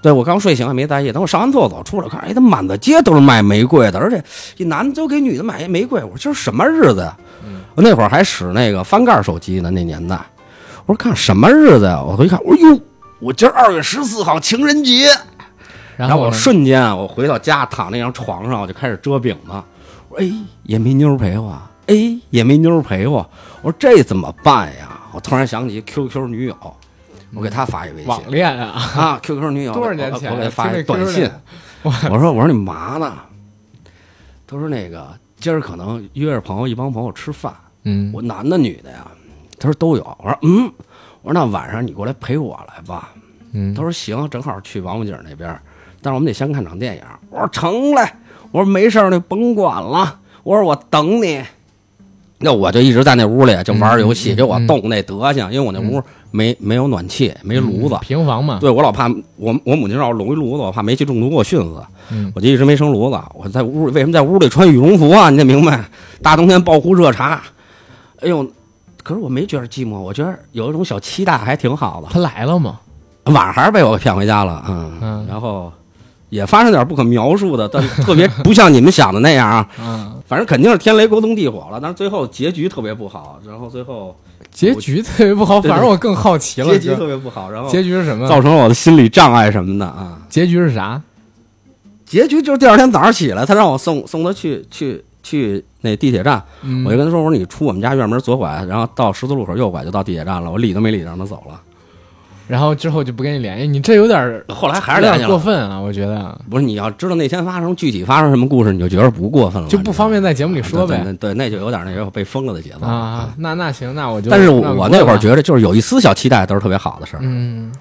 [0.03, 1.13] 对我刚睡醒还没在意。
[1.13, 4.21] 等我上完厕所出来看，哎，他满大街都是卖玫瑰的，而且
[4.57, 6.03] 一男的都给女的买一玫瑰。
[6.03, 7.17] 我说：“今儿什么日子呀？”
[7.77, 10.19] 我那会儿还使那个翻盖手机呢，那年代。
[10.87, 12.81] 我说：“看什么日子呀？”我回一看，我说：“哟，
[13.21, 15.07] 我今儿二月十四号情人节。”
[15.97, 19.53] 然后我瞬间啊，我回到家躺那张床上，我就开始遮饼子。
[20.09, 20.33] 我说：“哎，
[20.65, 21.95] 也没妞陪我，哎，
[22.31, 23.19] 也没妞陪我。”
[23.63, 26.57] 我说：“这怎么办呀？”我突然想起 QQ 女友，
[27.35, 28.07] 我给她发一微信。
[28.07, 30.33] 网恋啊啊！QQ 女友多少年前？
[30.33, 31.31] 我给她发一短信。
[31.83, 33.15] 我说：“我说你嘛呢？”
[34.47, 39.07] 他说：“那个今儿可能约着朋友一帮朋友吃饭。”嗯，我男的女的呀？
[39.59, 40.03] 他说都有。
[40.23, 40.73] 我说：“嗯。”
[41.23, 43.11] 我说：“那晚上你过来陪我来吧。”
[43.53, 45.59] 嗯，他说：“行，正好去王府井那边。”
[46.03, 47.03] 但是我们得先看场电影。
[47.31, 48.03] 我说成嘞，
[48.51, 50.19] 我说没事儿，你甭管了。
[50.43, 51.41] 我说我等你。
[52.45, 55.51] 那我就一直在那屋里就玩游戏，给我冻那德行。
[55.53, 58.59] 因为我那屋没没有暖气，没炉子，平房嘛。
[58.61, 61.81] 对我老怕我我母亲让我拢一炉子，我怕煤气中毒给我熏死。
[62.35, 63.19] 我就一直没生炉子。
[63.35, 65.31] 我在屋里为什么在屋里穿羽绒服啊？
[65.31, 65.85] 你得明白，
[66.21, 67.41] 大冬天抱壶热茶。
[68.21, 68.45] 哎呦，
[69.05, 72.09] 可是我没觉得寂寞，我觉得有一种小期待，还挺好的。
[72.11, 72.81] 他来了吗？
[73.27, 74.65] 晚上还是被我骗回家了。
[74.69, 75.73] 嗯嗯，然后。
[76.33, 79.69] 也发生点不可描述的，但 特别不像你们想的那样啊。
[79.79, 83.39] 嗯，反正肯定是天雷勾动地火了，但是最后结局特别不好。
[83.47, 84.17] 然后最后
[84.51, 86.69] 结局特别不好，反正我更好奇了。
[86.79, 88.27] 结局特别不好，然后结局是什么？
[88.27, 90.23] 造成了我的心理障碍什么的啊？
[90.31, 91.03] 结局是啥？
[92.07, 96.43] 结局就是第二天早上起来，他让我送送他去去去那地铁站。
[96.87, 101.61] 我就跟他说：“我说你出我们家院门左拐，然后到十字路口右拐就到地铁站了。”我理都没理，让他走了。
[102.49, 105.81] 然后之后就不跟你联系，你这有点后来还是有点过分啊！
[105.81, 111.03] 我觉得不是，你要知道那天发生具体发生什么故事，你就觉得不过分了，就不方便在节目里说呗。
[111.19, 113.33] 对，那就有点那个被封了的节奏啊。
[113.39, 114.31] 那那行，那我就。
[114.31, 117.21] 但是我那会儿觉得，就是有一丝小期待都是特别好的事儿。
[117.23, 117.73] 嗯，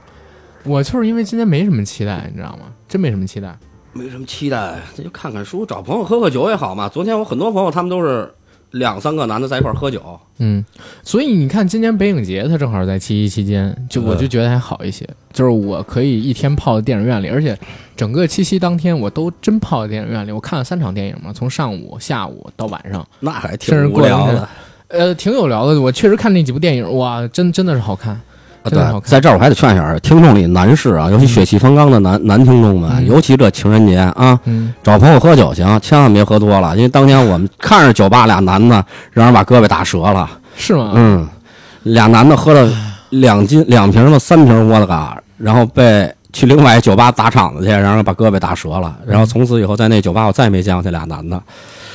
[0.64, 2.68] 我就是因为今天没什么期待，你知道吗？
[2.88, 3.58] 真没什么期待，
[3.94, 6.88] 没什么期待，那就看看书，找朋友喝喝酒也好嘛。
[6.88, 8.32] 昨天我很多朋友，他们都是。
[8.72, 10.02] 两三个男的在一块喝酒，
[10.38, 10.64] 嗯，
[11.04, 17.58] 所以你看，今年北影节它正好在七夕期间，就我就觉得还好一些，就是我可以一天泡在电影院里，而且
[17.96, 24.50] 整个七夕当天我都真泡在电影院里，我看了三场电影嘛，从上午、下午到晚上，那还挺无聊的，
[24.88, 25.80] 呃，挺有聊的。
[25.80, 28.20] 我确实看那几部电影，哇，真真的是好看。
[28.64, 34.40] 对，在这儿我还得劝一下听众里男士啊，尤其血气方刚的男男听众们，尤其这情人节啊，
[34.84, 40.92] 找朋友喝酒行，千万别喝多了，因为当年我们看着酒吧俩男的让人把胳膊打折了，是吗？
[40.96, 41.28] 嗯，
[41.84, 42.72] 俩男的喝了
[43.10, 51.42] 两斤两瓶的三瓶窝子嘎，然后被去另外一酒吧砸场子去，然后把胳膊打折了，然后从此以后在那酒吧我再也没见过这俩男的。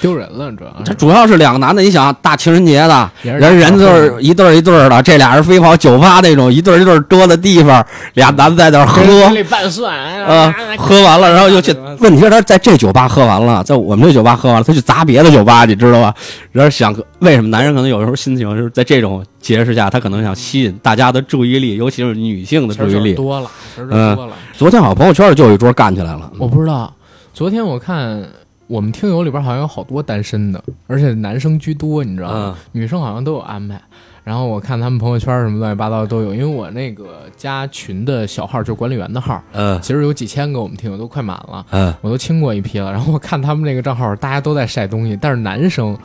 [0.01, 9.03] 丢人了，主要这主要是两个男的，你想大情人节的，人人就大伙是一对儿一对儿的，这俩人非跑酒吧那种一对儿一对儿多的地方，俩男的在那儿喝。
[9.05, 11.75] 嘴里拌蒜，呃，喝完了，然后又去。
[12.01, 16.15] 问题是他在这酒吧喝完了，在我们这酒吧喝完了，他去砸别的酒吧，你知道吧？
[16.53, 23.15] 然后想，为什么男人可能有时候心情就是在这种节势下，他可能想吸引大家的注意力，尤其是女性的注意力。
[23.15, 24.33] 多了，嗯多了。
[24.53, 26.93] 昨天好像朋友圈就有一桌干起来了，我不知道，
[27.33, 28.23] 昨天我看
[28.67, 32.59] 我们听友里边好像有好多单身的，而且男生居多，你知道吗？
[32.73, 33.81] 女生好像都有安排。
[34.25, 42.91] 然后我看他们朋友圈什么乱七八糟的都有，因为我那个加群的小号就是管理员的号，嗯其实有几千个我们听友都快满了，嗯，我都清过一批了。
[42.91, 45.97] 然后我看他们那个账号，大家都在晒东西，但是男生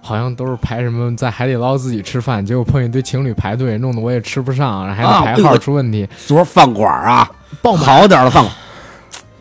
[0.00, 7.30] 好像都是排什么在海底捞自己吃饭，结果碰一堆情侣排队，弄得我也吃不上，然后还得排号出问题，昨儿饭馆啊。
[7.62, 8.52] 好点儿的饭馆，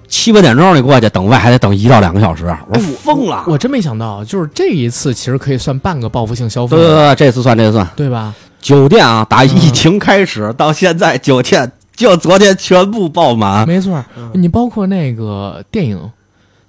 [0.07, 3.43] 七八点钟你过去等位还得等一到两个小时，我疯了。
[3.47, 7.87] 我真没想到，就是这一次其实可以算半个报复性消费对，对对，这次算这次算。
[7.95, 8.33] 对吧？
[8.59, 13.67] 酒店啊，打疫情开始到现在，酒店就昨天全部爆满。
[13.67, 16.11] 没错，你包括那个电影，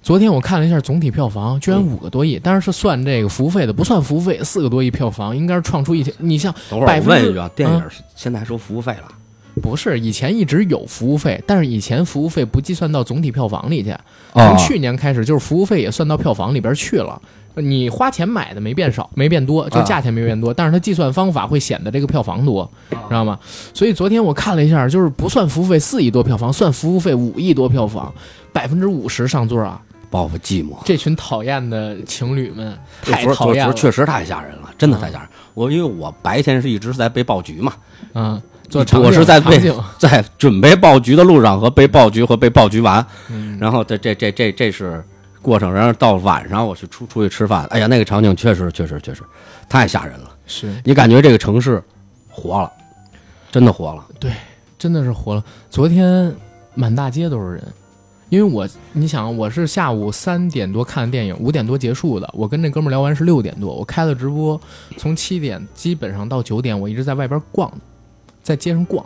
[0.01, 6.15] 昨天我看了一下总体票房，居然五个多亿，但是是算这个服务费的，不算服务费，四个多亿票房，应该是创出一天。
[6.19, 7.83] 你像等会儿百分之我问一句啊，电影
[8.15, 9.03] 现在还收服务费了？
[9.61, 13.99] 不是以前一直有服务费，但是以前服务费不计算到总体票房里去，哦
[14.33, 17.21] 从去年开始就是服务费也算到票房里边去了。
[17.55, 23.37] 你花钱买的没变少，没变多，就价钱没变多，但是它计算方法会显得这个票房多，知道吗？
[23.73, 28.13] 所以昨天我看了一下，就是不算服务费四亿多票房，算服务费五亿多票房，
[28.53, 29.81] 百分之五十上座啊！
[30.09, 30.75] 报复寂寞。
[30.85, 35.27] 这群讨厌的情侣们太讨厌了，确实太吓人了，真的太吓人。
[35.53, 37.73] 我因为我白天是一直在被爆菊嘛，
[38.13, 39.59] 嗯，做场景我是在被
[39.97, 45.03] 在准备爆菊的路上和被爆菊和被爆菊完，嗯然后这这这这这是
[45.41, 45.73] 过程。
[45.73, 49.21] 然后到晚上我去出出去吃饭，哎呀，那个场景确实确实确实
[49.67, 50.29] 太吓人了。
[50.45, 51.83] 是你感觉这个城市
[52.29, 52.71] 活了，
[53.51, 54.05] 真的活了。
[54.19, 54.31] 对
[54.77, 55.43] 真的是活了。
[55.69, 56.33] 昨天
[56.73, 57.63] 满大街都是人，
[58.29, 62.29] 因为我你想，我是下午三点多看的电影，五点多结束的。
[62.33, 64.59] 我跟那哥们儿聊完是六点多，我开了直播，
[64.97, 67.71] 从七点基本上到九点，我一直在外边逛，
[68.49, 69.05] 在街上逛，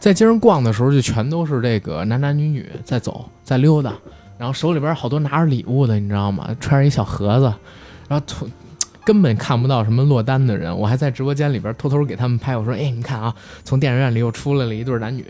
[0.00, 3.92] 在街上逛的时候，就全都是这个男男女女在走，在溜达，
[4.36, 6.48] 然后手里边好多拿着礼物的，你知道吗？
[6.58, 7.44] 揣着一小盒子，
[8.08, 8.50] 然后从
[9.04, 15.24] 根本看不到什么落单的人，我还在直播间里边偷偷给他们拍，我说：“哎，你看啊，从电影院里又出来了一对男女，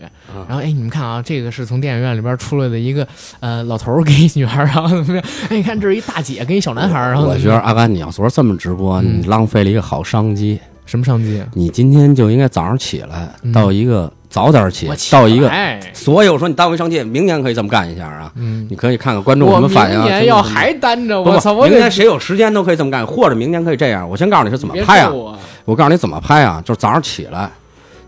[0.47, 3.07] 然后哎，你们看啊，这个是从电影院里边出来的一个
[3.39, 5.23] 呃老头儿给一女孩儿，然后怎么样？
[5.49, 10.59] 哎，你看这是一大姐跟一小男孩儿，然后我觉得阿甘，你要昨儿这么直播，嗯你浪费了一个好商机。
[10.85, 11.47] 什么商机啊？
[11.53, 15.47] 你今天就应该早上起来嗯到一个早点起，起到一个。
[15.47, 18.31] 来所以我说你耽误一商机，明年可以这么干一下啊！
[18.35, 20.03] 嗯，你可以看看观众什么反应啊。
[20.03, 24.07] 年要还单着，我操，明年谁有时间都可以这么干，或者明年可以这样。
[24.09, 25.09] 我先告诉你是怎么拍啊！
[25.09, 27.49] 我我告诉你怎么拍啊，就是早上起来，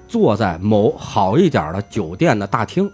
[0.07, 2.91] 坐在某好一点的酒店的大厅，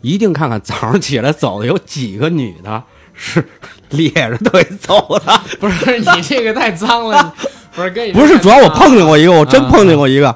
[0.00, 2.82] 一定看看早上起来走的有几个女的
[3.14, 3.44] 是
[3.90, 5.40] 咧着腿走的。
[5.58, 10.34] 不是你这个太脏了，你不是跟不是，主要我碰见过一个，我真啊碰见过一个，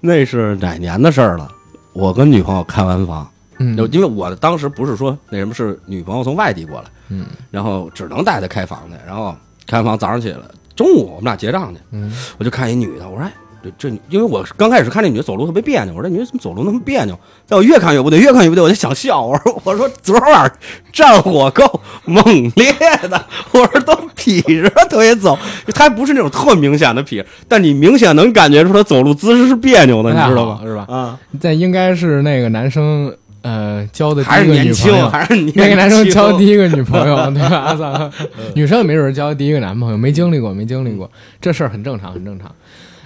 [0.00, 1.50] 那是哪年的事儿了？
[1.92, 3.28] 我跟女朋友开完房，
[3.58, 10.38] 嗯因为我当时不是说那什么，是女朋友从外地过来，嗯然后只能带她开房去，然后开完房早上起来，
[10.76, 13.32] 中午我们俩结账去，嗯我就看一女的，我说哎。
[13.64, 17.18] 这这，因为我刚开始看这女的走路特别别扭，我说这女的怎么走路那么别扭？
[17.46, 19.22] 在我越看越不对，越看越不对，我就想笑。
[19.22, 20.52] 我说我说昨晚上
[20.92, 22.22] 战火够猛
[22.56, 22.72] 烈
[23.08, 25.38] 的，我说都劈着腿走，
[25.74, 30.60] 她不是那种特明显的劈，但你明显能感觉出她走路姿势是别扭的，你知道吗？
[30.62, 30.86] 是吧？
[30.88, 35.62] 啊，这应该是那个男生呃交的第还是一个女朋年轻，友，还是年轻。
[35.62, 37.74] 那个男生交第一个女朋友，对吧？
[37.76, 38.10] 操，
[38.54, 42.50] 女生也没准交第一个男朋友，没经历过，没经历过，这事儿很正常，很正常。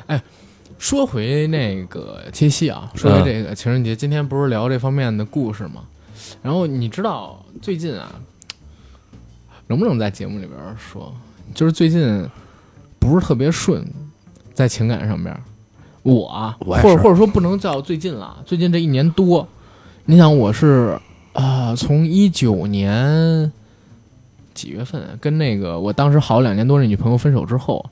[0.07, 0.21] 哎，
[0.79, 5.83] 说回那个七夕啊，说回这个情人节，今天不是聊这方面的故事吗？
[6.41, 8.21] 然后你知道最近啊，
[9.67, 11.13] 能不能在节目里边说，
[11.53, 12.27] 就是最近
[12.99, 13.85] 不是特别顺，
[14.55, 15.37] 在情感上边，
[16.03, 19.47] 我或者或者说不能叫最近了，最近这一年多，
[20.05, 20.99] 你想我是
[21.33, 23.53] 啊、从一九年
[24.55, 27.85] 几月份跟那个我当时好两年多的女朋友分手之后，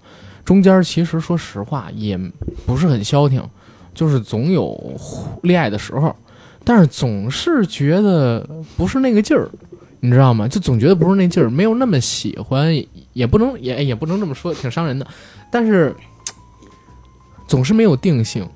[0.46, 2.18] 中间其实说实话也
[2.64, 3.42] 不是很消停，
[3.92, 4.80] 就是总有
[5.42, 6.14] 恋爱的时候，
[6.64, 9.50] 但是总是觉得不是那个劲儿，
[9.98, 10.46] 你知道吗？
[10.46, 12.72] 就总觉得不是那劲儿，没有那么喜欢，
[13.12, 15.06] 也不能也也不能这么说，挺伤人的，
[15.50, 15.94] 但是
[17.48, 18.48] 总是没有定性，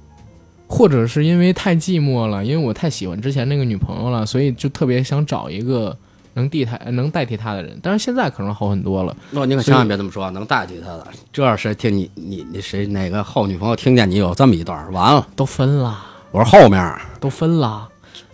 [0.68, 5.98] 或者是因为太寂寞了，因为我太喜欢之前那个女朋友了，所以就特别想找一个
[6.34, 7.78] 能替他能代替他的人。
[7.82, 9.16] 但是现在可能好很多了。
[9.30, 15.26] 那你可千万别这么说，能代替他的，这要是听你你你谁哪个后女朋友听见你有这么一段，完了。
[15.36, 15.98] 都分了，
[16.30, 17.88] 我说后面，都分了。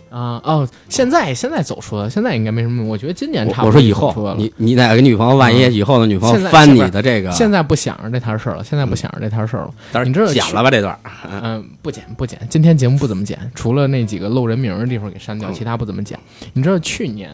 [0.09, 2.81] 啊哦，现在现在走出了，现在应该没什么。
[2.81, 9.73] 我觉得今年差不多我说以后你你哪个女朋友万一嗯以后的女朋友翻你的这个，现在不想着这摊事儿了，现在不想着这摊事儿了。
[9.91, 10.97] 但是你知道剪了吧这段，
[11.29, 16.17] 嗯，不剪不剪，今天节目不怎么剪，除了那几个露人名儿的地方给删掉，嗯其他不怎么剪。
[16.53, 17.29] 你知道去年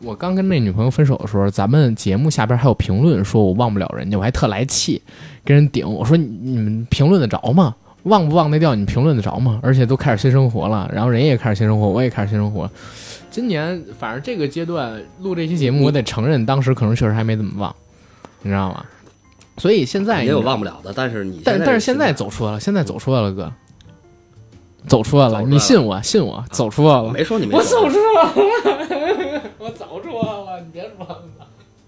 [0.00, 5.02] 我刚跟那女朋友分手的时候，咱们节目下边还有评论说我忘不了人家，我还特来气，
[5.44, 7.74] 跟人顶我说你你们评论得着吗？
[8.04, 8.74] 忘不忘得掉？
[8.74, 9.58] 你评论得着吗？
[9.62, 12.70] 而且都开始新生活了，然后人也开始新生活，我也开始新生活。
[13.30, 17.74] 今年反正这个阶段录这期节目，我得承认当时可能确实还没怎么忘，
[18.42, 18.84] 你知道吗？
[19.58, 23.52] 所以现在也有忘不了的，但是你但但是现在在走出来了，现在走出来了，哥，
[24.88, 31.18] 走出来了，来了你信我，信我，走出来了，没说你没我走走出来了，我走出来了，你别说了，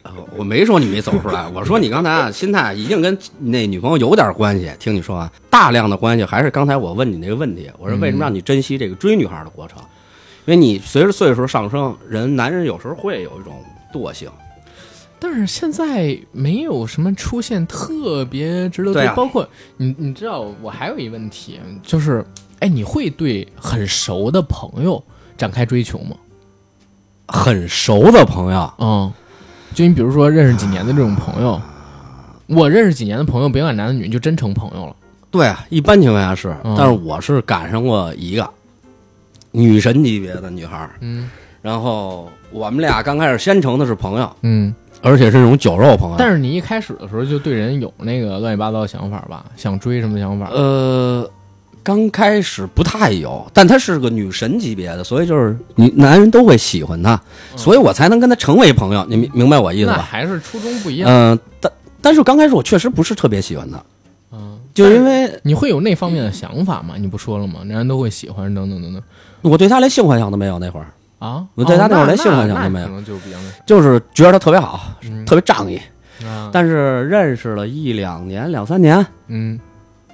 [0.02, 4.70] 呃我没说你没走出来， 我说你刚才啊心态一定跟那女朋友有点关系。
[4.78, 9.78] 听你说啊，大量的关系还是刚才我问你那个问题，我说为什么让你珍惜这个追女孩的过程？
[10.46, 13.54] 因为你随着岁数上升，人男人有时候会有一种
[13.92, 14.28] 惰性。
[15.22, 22.24] 但是现在没有什么出现特别值得对啊包括你，你知道，我还有一问题，就是，
[22.60, 25.02] 哎，你会对很熟的朋友
[25.36, 26.16] 展开追求吗？
[27.26, 29.12] 很熟的朋友，嗯，
[29.74, 31.60] 就你比如说认识几年的这种朋友，
[32.46, 34.96] 我认识几年的朋友，别管男的女，就真成朋友了。
[35.30, 38.48] 对啊，一般情况下是，嗯但是我是赶上过一个
[39.52, 41.30] 女神级别的女孩儿，嗯
[41.62, 44.74] 然后我们俩刚开始先成的是朋友，嗯。
[45.02, 46.16] 而且是那种酒肉朋友。
[46.18, 49.46] 但是你一开始的时候就对人有那个乱七八糟的想法吧？
[49.56, 50.50] 想追什么想法？
[50.50, 51.26] 呃，
[51.82, 57.20] 刚开始不太有，但她是个女神级别的，所以就是你男人都会喜欢她，
[57.56, 59.04] 所以我才能跟她成为朋友。
[59.08, 59.94] 你明明白我意思吧？
[59.96, 61.08] 那还是初衷不一样。
[61.10, 63.82] 嗯、但但是刚开始我确实不是特别喜欢她，
[64.32, 66.94] 嗯，就是因为你会有那方面的想法吗？
[66.98, 67.60] 你不说了吗？
[67.64, 69.02] 男人都会喜欢等等等等
[69.42, 70.86] 我对她连性幻想都没有那会儿，
[71.18, 71.44] 啊。
[71.54, 75.80] 我对他哦那会儿连性幻想都没有可能就是比较那就是觉得她特别好，嗯特别仗义。
[76.26, 79.58] 啊，但是认识了一两年、两三年，嗯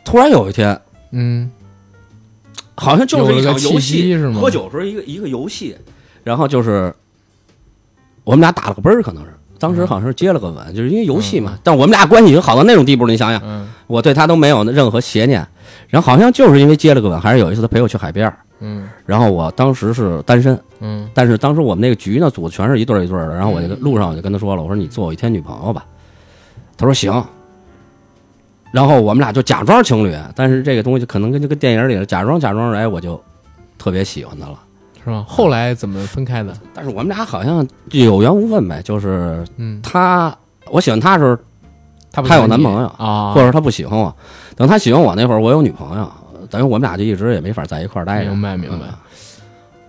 [0.04, 1.50] 突然有一天，嗯。
[2.78, 4.38] 好像就是一场游戏，是吗？
[4.38, 5.74] 喝酒时候一个一个游戏，
[6.22, 6.94] 然后就是
[8.22, 11.52] 我们俩打了个啵儿，可能是当时好像是接了个吻，就是因为游戏嘛。
[11.54, 13.66] 嗯但我们俩关系已经好到那种地步了，你想想，嗯。
[13.86, 15.46] 我对他都没有任何邪念，
[15.88, 18.86] 然后好像就是因为接了个吻，还是有一次他陪我去海边儿，嗯。
[19.06, 21.08] 然后我当时是单身，嗯。
[21.14, 23.78] 但是当时我们那个局呢组的全是一对儿一对儿的，然后我就嗯。
[23.80, 25.82] 路上我就跟他说了，我说你做我一天女朋友吧，
[26.76, 27.24] 他说行。
[28.76, 33.18] 然后我们俩就假装情侣，但是这个东西可能跟这个电影里的假装假装，哎，我就
[33.78, 34.60] 特别喜欢他了。
[35.02, 35.24] 是吧？
[35.26, 36.52] 后来怎么分开的？
[36.74, 40.36] 但是我们俩好像有缘无分呗，就是嗯，他
[40.70, 41.38] 我喜欢他的时候，
[42.12, 44.14] 他他有男朋友啊，或者他不喜欢我，
[44.54, 46.12] 等他喜欢我那会儿，我有女朋友，
[46.50, 48.30] 等于我们俩就一直也没法在一块儿待着。
[48.30, 48.86] 明白明白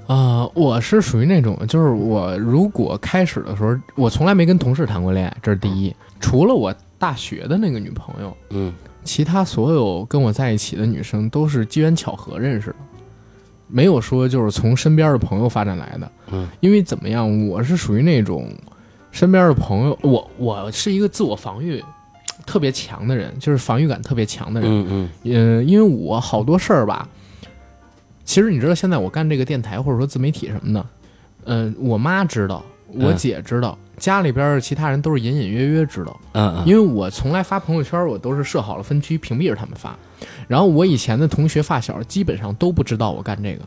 [0.07, 0.17] 嗯。
[0.17, 5.93] 啊、我是属于那种，就是我如果开始的时候，我从来没跟同事谈过恋爱，这是第一。
[6.21, 12.75] 除了我大学的那个女朋友，嗯其他所有跟我在一起的女生都是机缘巧合认识的，
[13.67, 16.11] 没有说就是从身边的朋友发展来的。
[16.31, 18.49] 嗯，因为怎么样，我是属于那种
[19.11, 21.81] 身边的朋友，我我是一个自我防御
[22.45, 24.69] 特别强的人，就是防御感特别强的人。
[24.69, 27.07] 嗯嗯呃，因为我好多事儿吧，
[28.25, 30.85] 其实你知道，现在我干这个电台或者说自媒体什么的，
[31.45, 39.97] 嗯、我妈知道，我嗯姐知道，家里边儿其他人都是隐隐约约知道，嗯嗯，因为我从来发朋友圈，我都是设好了分区，屏蔽着他们发。
[40.47, 43.61] 然后我以前的同学发小基本上都不知道我干这个，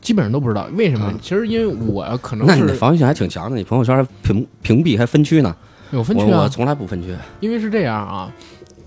[0.00, 1.06] 基本上都不知道为什么。
[1.10, 5.54] 嗯其实因为我可能那你的是防御性还挺强的，你朋友圈屏屏蔽还分区呢。
[5.90, 7.14] 有分区啊从来不分区。
[7.40, 8.32] 因为是这样啊，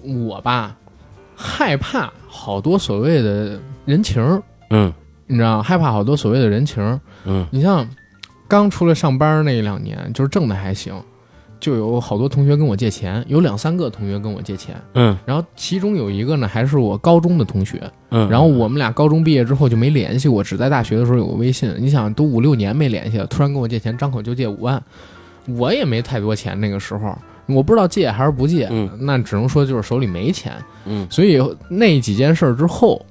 [0.04, 0.76] 我吧
[1.36, 4.92] 害怕好多所谓的人情，嗯
[5.28, 7.00] 你知道，害怕好多所谓的人情。
[7.26, 7.88] 嗯你像
[8.48, 10.94] 刚出来上班那两年，就是挣的还行，
[11.60, 15.18] 就有好多同学跟我借钱，有两三个同学跟我借钱，嗯。
[15.26, 17.82] 然后其中有一个呢还是我高中的同学，
[18.12, 21.74] 嗯，然后我们俩高中毕业之后就没联系过，只在大学的时候有个微信。
[21.80, 24.82] 你想，都五六年没联系了，突然跟我借钱，张口就借五万，
[25.48, 28.90] 我也没太多钱那个时候，我不知道借还是不借，嗯。
[29.00, 30.54] 那只能说就是手里没钱。
[30.86, 31.08] 嗯。
[31.10, 33.04] 所以那几件事儿之后，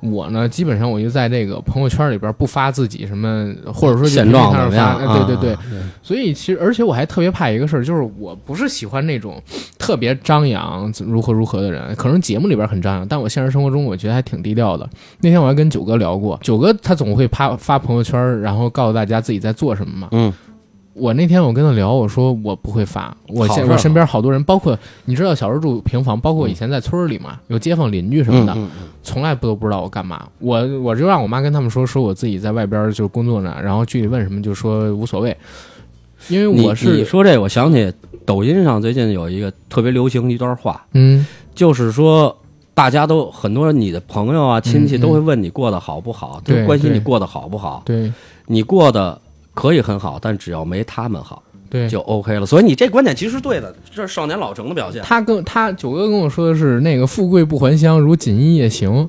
[0.00, 5.26] 我呢，基本上我就在这个朋友圈里边不发自己什么，或者说就现状平时发怎么样？
[5.26, 5.60] 对对对，啊，
[6.02, 9.40] 所以其实，而且我还特别怕一个事儿，就是我不是喜欢那种
[9.78, 14.88] 特别张扬如何如何的人，可能节目里边很张扬，但我现实生活中我觉得还挺低调的。
[15.20, 20.08] 那天我还跟九哥聊过，九哥他总会发发朋友圈，然后告诉大家自己在做什么嘛。
[20.12, 20.32] 嗯，
[20.94, 28.56] 我那天我跟他聊，我说我不会发，我我身边好多人，包括你知道小时候住平房，包括以前在村里嘛，有街坊邻居什么的，
[29.02, 30.26] 从来不都不知道我干嘛。
[30.38, 35.36] 我我就让我妈跟他们说，说我自己在外边就是工作呢，然后具体问什么就说无所谓，
[36.28, 37.92] 因为我是你说这个，我想起
[38.26, 41.26] 抖音上最近有一个特别流行一段话，嗯。
[41.54, 42.36] 就是说。
[42.72, 47.82] 大家都很多你的朋友啊、亲戚嗯都会问你过得好不好，都对关心你过得好不好。
[47.84, 48.10] 对。
[48.46, 49.20] 你过得
[49.60, 52.46] 可以很好，但只要没他们好对，就 OK 了。
[52.46, 55.02] 所以你这观点其实是对的，这是少年老成的表现。
[55.02, 59.06] 他跟他九哥跟我说的是那个富贵不还乡，如锦衣夜行。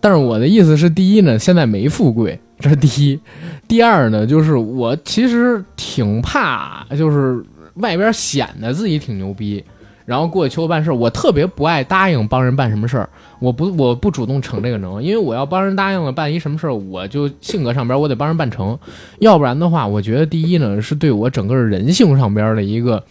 [0.00, 3.16] 但是我的意思是，第一呢，现在没富贵，这是第一；
[3.68, 7.40] 第二呢，就是我其实挺怕，就是
[7.74, 9.64] 外边显得自己挺牛逼，
[10.04, 10.94] 然后过去求我办事儿。
[10.94, 13.08] 我特别不爱答应帮人办什么事儿，
[13.42, 18.78] 我不我不主动逞这个能，因为我要帮人答应了办一什么事儿，我就性格上边我得帮人办成，
[19.18, 23.02] 要不然的话，我觉得第一呢是对我整个人性上边的一个。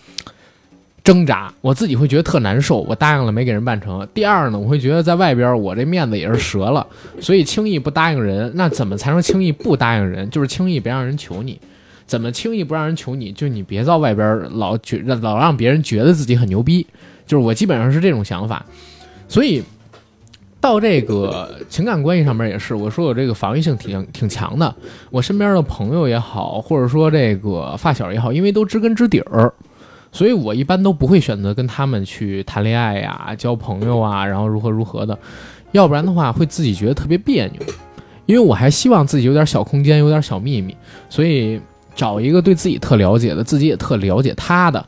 [1.03, 2.79] 挣扎，我自己会觉得特难受。
[2.81, 4.07] 我答应了没给人办成。
[4.13, 6.85] 第二呢，我会觉得在外边我这面子也是折了，
[7.19, 10.29] 所以轻易不答应人，那怎么才能轻易不答应人？
[10.29, 11.59] 就是轻易别让人求你。
[12.05, 13.31] 怎么轻易不让人求你？
[13.31, 16.85] 就你别在外边老觉老让别人觉得自己很牛逼。
[17.25, 18.63] 就是我基本上是这种想法，
[19.27, 19.63] 所以
[20.61, 24.73] 到这个情感关系上面也是，我说我这个防御性挺挺强的。
[25.09, 29.51] 我身边的朋友也好，或者说这个发小也好，因为都知根知底儿，
[30.11, 35.17] 所以我一般都不会选择跟他们去谈恋爱呀、交朋友啊，然后如何如何的，
[35.71, 37.61] 要不然的话会自己觉得特别别扭。
[38.27, 40.77] 因为我还希望自己有点小空间，有点小秘密，
[41.09, 41.59] 所以
[41.95, 44.85] 找一个对自己特了解的，自己也特了解他的，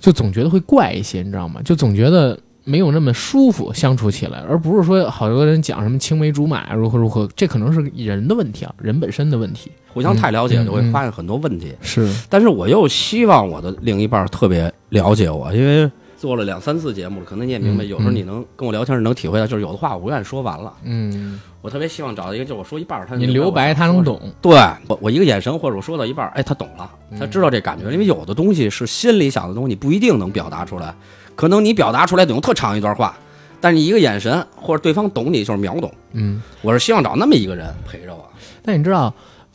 [0.00, 1.60] 就总觉得会怪一些，你知道吗？
[1.62, 2.36] 就总觉得
[2.70, 9.72] 没有那么舒服相处起来，而不是说好多人讲什么青梅竹马如何如何，这可能是人的问题啊，人本身的问题。
[9.92, 11.74] 互相太了解，嗯就会发现很多问题。
[11.82, 20.72] 是，但是我又希望我的另一半特别了解我，因为做了两三次节目了，可能你也明白，嗯有时候你能跟我聊天，是能体会到，就是有的话我不愿意说完了。
[20.84, 24.04] 嗯，我特别希望找到一个，就是我说一半儿，他你留白他能。
[24.04, 24.52] 懂，对
[24.86, 30.94] 我，我一个眼神或者我说到一半儿，哎，他懂了，他知道这感觉，因为有的东西是心里想的东西，你不一定能表达出来，
[31.40, 33.16] 可能你表达出来得用特长一段话，
[33.62, 35.90] 但是你一个眼神或者对方懂你就是秒懂。
[36.12, 36.42] 嗯。
[36.60, 38.30] 我是希望找那么一个人陪着我。
[38.62, 39.14] 但你知道，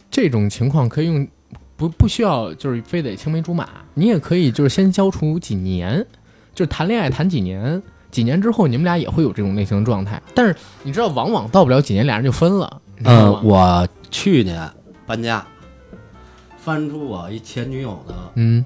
[0.10, 1.28] 这种情况可以用
[1.78, 6.04] 不不需要就是非得青梅竹马，你也可以就是先交处几年，
[6.56, 7.80] 就是谈恋爱谈几年，
[8.10, 10.20] 几年之后你们俩也会有这种类型的状态。
[10.34, 14.68] 但是你知道，往往到不了几年，俩人就分了，嗯呃？，我去年
[15.06, 15.46] 搬家，
[16.58, 18.66] 翻出我一前女友的嗯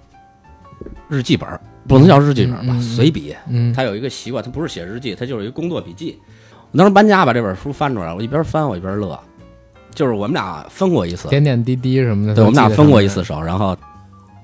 [1.10, 1.60] 日记本儿，
[1.90, 3.36] 不能叫日记本吧，随笔。
[3.50, 6.18] 嗯他有一个习惯，他不是写日记，他就是一个工作笔记。
[6.72, 9.20] 我当时搬家把这本书翻出来，我一边翻我一边乐，
[9.96, 13.08] 就是我们俩分过一次，点点滴滴什么的，对，我们俩分过一。
[13.08, 13.76] 次手，然后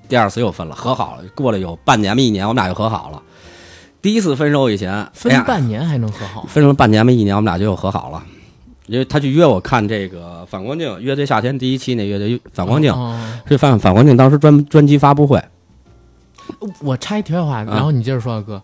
[0.10, 3.22] 第二次又分了，和好了，过了有半年吧一年，我们俩又和好了。
[4.02, 8.24] 第一次分手以前，分半年还能和好，分了半年吧一年，我们俩就又和好了。
[8.88, 15.44] 因为他去约我看这个《反光镜》，乐队夏天第一期那乐队《反光镜》哦这反反光镜当时专专辑发布会，
[16.82, 18.62] 我插一题外话，啊然后你接着说啊，哥，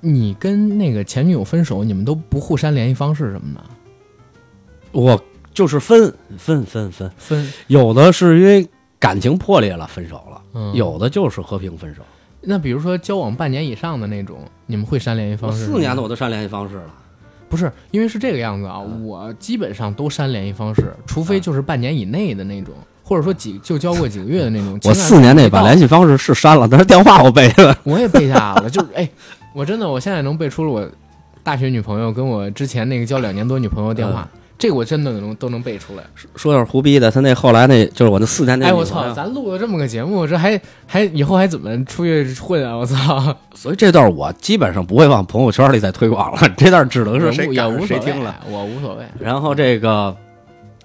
[0.00, 3.60] 你跟那个前女友分手，你们都不互删联系方式什么的？
[4.92, 5.20] 我
[5.52, 8.66] 就是分分分分，分，有的是因为
[8.98, 12.02] 感情破裂了分手了，嗯，有的就是和平分手。
[12.40, 15.72] 那比如说交往半年以上的那种，你们会删联系方式吗？
[15.72, 16.94] 四年的我都删联系方式了，
[17.48, 22.72] 不是，因为是这个样子啊，我基本上都删联系方式，除非就是半年以内的那种，
[23.08, 24.78] 或者说几就交过几个月的那种。
[24.84, 27.74] 我四年内把联系系方式是删了，但是电话我背了。
[27.84, 29.08] 我也背下来了，就是哎，
[29.54, 30.86] 我真的我现在能背出了我
[31.42, 34.28] 大学女朋友跟我之前那个交两年多女朋友电话，
[34.58, 36.02] 这个我真的能都能背出来。
[36.36, 42.76] 说点胡逼的，他那后来那就是我那四年那哎，我操，咱录了这么个节目，这还还以后还怎么出去混啊？
[42.76, 49.04] 我操， 所以这段我基本上不会往朋友圈里再推广了， 这段只能是谁也无所谓谁听了。，我无所谓。
[49.18, 50.14] 然后这个，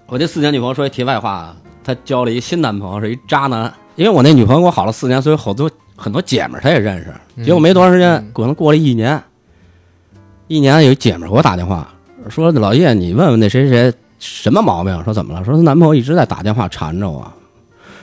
[0.08, 3.72] 我这四年女朋友说一题外话，她交了一新男朋友，是一渣男。
[3.96, 7.14] 因为我那女朋友跟我好了四年，所以好多很多姐们儿她也认识。
[7.36, 9.22] 嗯结果没多长时间嗯，可能过了一年，
[10.48, 11.88] 一年有一姐们儿给我打电话
[12.30, 15.04] 说：“老叶，你问问那谁谁什么毛病？
[15.04, 15.44] 说怎么了？
[15.44, 17.32] 说她男朋友一直在打电话缠着我，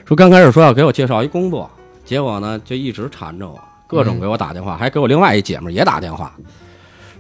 [0.05, 1.71] 说刚开始说要给我介绍一工作，
[2.05, 6.33] 结果呢就一直缠着我，各种给我打电话，还给我另外一姐们儿也打电话，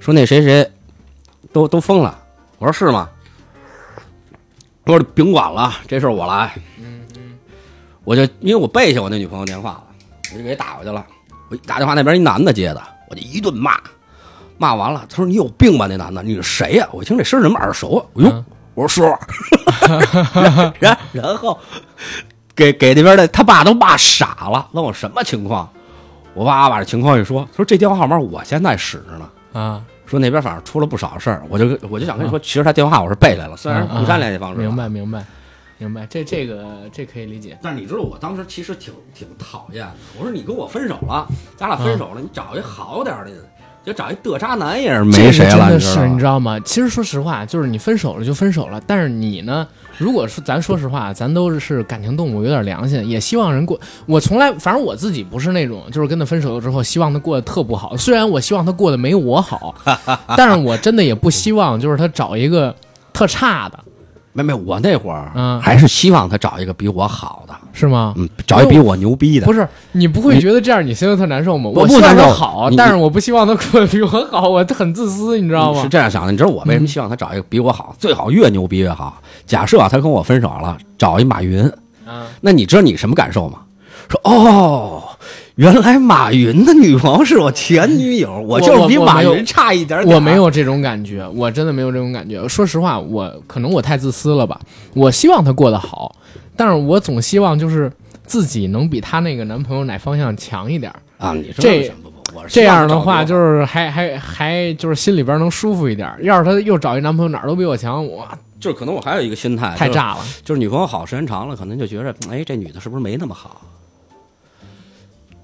[0.00, 0.68] 说那谁谁
[1.52, 2.18] 都都疯了。
[2.58, 3.08] 我说是吗？
[4.90, 6.52] 我说甭管了，这事儿我来。
[6.78, 7.38] 嗯嗯，
[8.04, 9.84] 我就因为我背下我那女朋友电话了，
[10.32, 11.04] 我就给打过去了。
[11.48, 13.78] 我一打电话那边一男的接的，我就一顿骂，
[14.58, 15.86] 骂完了，他说你有病吧？
[15.88, 18.06] 那男的，你是谁呀、我一听这声儿怎么耳熟啊？
[18.16, 19.18] 哎呦，嗯我说叔，
[20.40, 21.58] 然然 然后
[22.54, 25.68] 给给那边的他爸都骂傻了，问我什么情况。
[26.32, 29.28] 我爸把这情况一说，他说这电话号码我现在使着呢。
[29.60, 34.74] 啊，说那边反正出了不少事儿，我就我就想跟你说，其实他电话我是背来了，虽然不占联系方式，明。
[34.74, 35.24] 白明白
[35.78, 37.56] 明白，这这个这可以理解。
[37.62, 43.30] 但是你知道我当时其实挺挺讨厌的，我说你跟我分手了，咱俩分手了，你找一好点儿的，
[43.84, 46.54] 就找一嘚渣男也是没谁了，真的是你知道吗？
[46.56, 46.60] 你知道吗？
[46.60, 49.66] 其实说实话，就是你分手了就分手了，但是你呢，
[49.96, 53.80] 如果说咱说实话，咱都是感情动物，有点良心，也希望人过。
[54.04, 57.96] 我从来，反正我自己不是那种，就是跟他分手了之后，希望他过得特不好。
[57.96, 59.74] 虽然我希望他过得没我好，
[60.36, 62.74] 但是我真的也不希望就是他找一个
[63.14, 63.78] 特差的，
[64.32, 68.14] 没没，我那会儿嗯还是希望他找一个比我好的，是吗？
[68.16, 69.46] 嗯，找一比我牛逼的。
[69.46, 71.68] 不是，你不会觉得这样你心里特难受吗？
[71.74, 75.88] 我我希望不难受好，你但是我不希望他过得比我好，我很自私，你知道吗是？
[75.88, 79.20] 这样想的，你知道我为什么希望他找一个比我好，最好越牛逼越好。
[79.46, 81.64] 假设啊，他跟我分手了，找一马云，
[82.06, 83.58] 啊，那你知道你什么感受吗？
[84.08, 85.02] 说哦，
[85.60, 90.14] 原来马云的女朋友是我前女友，我就是比马云差一点点。
[90.14, 92.48] 我没，有这种感觉，我真的没有这种感觉。
[92.48, 94.58] 说实话，我可能我太自私了吧。
[94.94, 96.16] 我希望她过得好，
[96.56, 97.92] 但是我总希望就是
[98.24, 100.90] 自己能比她那个男朋友哪方向强一点。
[101.18, 101.94] 啊，你知道
[102.48, 106.10] 这样的话，就是还还还就是心里边能舒服一点。
[106.22, 108.26] 要是她又找一男朋友哪儿都比我强，我
[108.58, 110.20] 就是可能我还有一个心态，太炸了。
[110.42, 113.60] 就是女朋友好时间长了，可能就觉着，哎，这女的是不是没那么好？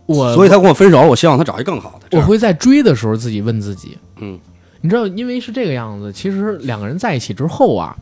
[0.07, 2.19] 我所以他跟我分手，我希望他找一更好的。
[2.19, 4.39] 我会在追的时候自己问自己，嗯，
[4.81, 7.97] 你知道，因为是这个样子，其实两个人在一起之后啊，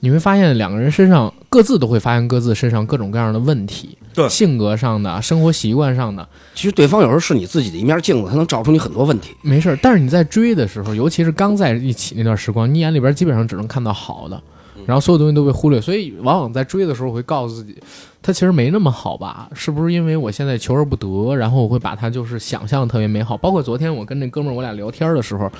[0.00, 9.34] 你会发现两个人身上各自都会发现各自身上各种各样的问题，对性格上的、生活习惯上的，其实对方有时候是你自己的一面镜子，他能照出你很多问题。
[9.42, 9.78] 没事儿。
[9.82, 14.42] 但是你在追的时候，尤其是刚在一起那段时光，你眼里边基本上只能看到好的，
[14.86, 17.76] 然后所有东西都被忽略，所以往往在追的时候，会告诉自己，
[18.20, 19.48] 他其实没那么好吧？
[19.54, 23.36] 是不是因为我现在求而不得，然后我会把他就是想象特别美好？
[23.36, 25.50] 包括昨天我跟那哥们儿我俩聊天的时候，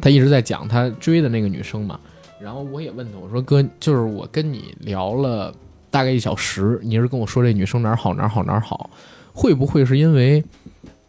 [0.00, 1.98] 他一直在讲他追的那个女生嘛，
[2.40, 5.52] 然后我也问他，我说哥，就是我跟你聊了
[5.90, 8.90] 大概一小时，你是跟我说这女生哪儿好哪儿好哪儿好，
[9.32, 10.42] 会不会是因为？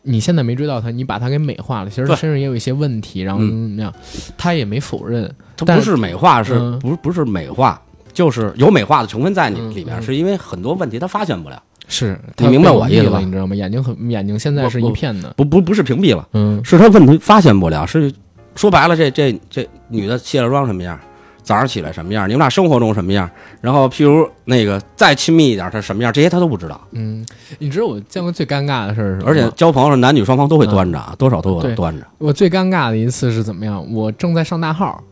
[0.04, 1.90] 你现在没追到他，你把他给美化了。
[1.90, 3.94] 其实身上也有一些问题，然后嗯那样，
[4.38, 5.32] 他也没否认。
[5.58, 7.80] 他不是美化，是嗯不是不是美化？
[8.14, 13.22] 就是有美化的成分在你嗯里面，嗯是因为很多问题他发现不了，是，你明白我意思了？
[13.22, 13.56] 你知道吗？
[13.56, 15.34] 眼睛很眼睛现在是一片的。
[15.38, 18.12] 不不不是屏蔽了，嗯，是他问题发现不了，是
[18.56, 21.00] 说白了，这这这女的卸了妆什么样，
[21.52, 23.30] 早上起来什么样，你们俩生活中什么样，
[23.60, 26.80] 然后譬如那个再亲密一点，他什么样，这些他都不知道。
[26.92, 27.26] 嗯，
[27.60, 29.26] 你知道我见过最尴尬的事儿是什么吗？
[29.28, 32.08] 而且交朋友，男女双方都会端着啊，多少都对有端着。
[32.20, 33.86] 我最尴尬的一次是怎么样？
[33.94, 35.04] 我正在上大号，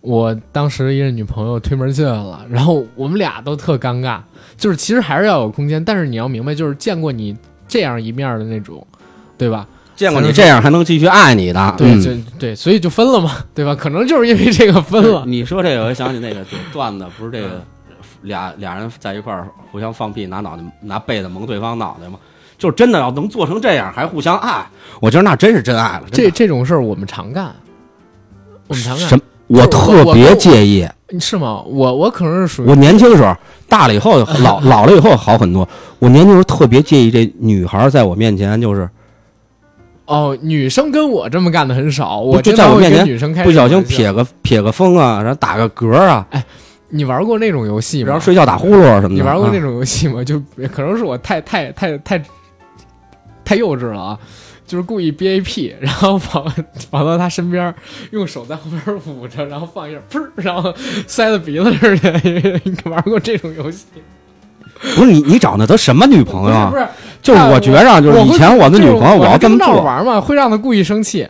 [0.00, 4.20] 我当时一个女朋友推门进来了，然后我们俩都特尴尬。
[4.56, 7.36] 就是其实还是要有空间，但是你要明白，就是见过你
[7.66, 8.86] 这样一面的那种，
[9.36, 9.66] 对吧？
[10.00, 13.74] 见过你这样还能继续爱你的，对，对对，所以就分了嘛，对吧？
[13.74, 15.24] 可能就是因为这个分了。
[15.26, 16.42] 你说这个，我想起那个
[16.72, 17.62] 段子，不是这个
[18.22, 22.18] 俩俩人在一块儿互相放屁，拿脑袋拿被子蒙对方脑袋吗？
[22.56, 24.66] 就真的要能做成这样，还互相爱，
[25.02, 26.04] 我觉得那真是真爱了。
[26.10, 27.54] 这这种事儿我们常干，
[28.68, 29.22] 我们常干什么？
[29.48, 30.88] 我特别介意。
[31.18, 31.60] 是吗？
[31.66, 33.36] 我我可能是属于我年轻的时候，
[33.68, 35.68] 大了以后老 老了以后好很多。
[35.98, 38.88] 我年轻时候特别介意这女孩在我面前就是
[40.10, 46.44] 哦，女生跟我这么干的很少，我就经常会跟在我面前女生开不小心撇个撇个风啊，然后打个嗝啊，哎
[46.88, 48.20] 你玩过那种游戏吗然后？
[48.24, 49.14] 睡觉打呼噜啊什么的。
[49.14, 50.24] 你玩过那啊种游戏吗？
[50.24, 50.42] 就
[50.72, 52.20] 可能是我太太太太
[53.44, 54.18] 太幼稚了啊，
[54.66, 56.44] 就是故意憋一屁，然后跑
[56.90, 57.72] 跑到他身边，
[58.10, 60.74] 用手在后边捂着，然后放一下，噗，然后
[61.06, 62.60] 塞到鼻子这儿去。
[62.68, 63.86] 你玩过这种游戏？
[64.96, 66.76] 不是你你找的都什么女朋友啊不？
[66.76, 66.86] 是，
[67.22, 71.26] 就是我觉着就是以前我的女朋友我要这么做，玩嘛，会让她故意生气。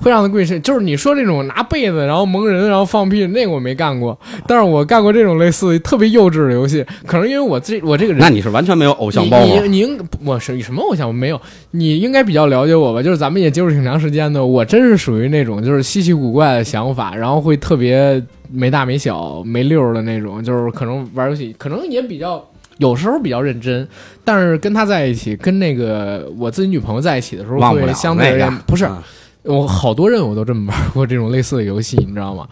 [0.00, 9.62] 会让她故意生气，就是你说这种拿被子然后蒙人然后放屁，那个我没干过，但是我干过这种类似特别幼稚的游戏，可能因为我这我这个人那你是完全没有偶像包袱。
[9.62, 11.06] 你你应我是什么偶像？
[11.06, 11.40] 我没有，
[11.70, 13.00] 你应该比较了解我吧？
[13.00, 22.44] 就是咱们也接触挺长时间的，我真是属于那种就是稀奇古怪的想法，然后会特别没大没小、没溜儿的那种，就是可能玩游戏，可能也比较。
[22.82, 23.86] 有时候比较认真，
[24.24, 28.98] 但是跟他在一起，跟那个我自己女朋友在一起的时候，会忘不了相对不是嗯
[29.44, 32.46] 我好多任务都这么玩过这种类似的游戏，你知道吗？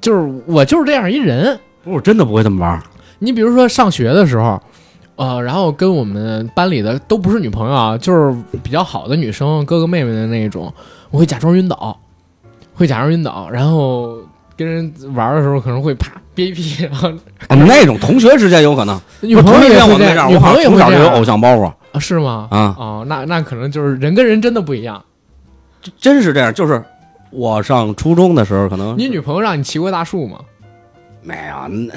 [0.00, 2.82] 就是我就是这样一人，不是我真的不会这么玩儿。
[3.20, 4.60] 你比如说上学的时候，
[5.14, 10.72] 呃，然后跟我们班里的都不是女朋友啊，就是比较好的女生，哥哥妹妹的那种，
[11.10, 12.00] 我会假装晕倒，
[12.74, 14.18] 会假装晕倒，然后
[14.56, 17.08] 跟人玩的时候可能会啪憋一屁，然后
[17.48, 19.00] 哦那种同学之间有可能。
[19.20, 22.48] 女朋友也会这样，女朋友从小就有偶像包袱啊，是吗？
[22.50, 25.02] 啊，哦，那那可能就是人跟人真的不一样。
[25.98, 26.52] 真是这样。
[26.54, 26.82] 就是
[27.30, 30.38] 我上初中的时候，可能你女朋友让你骑过大树吗？
[31.22, 31.88] 没有。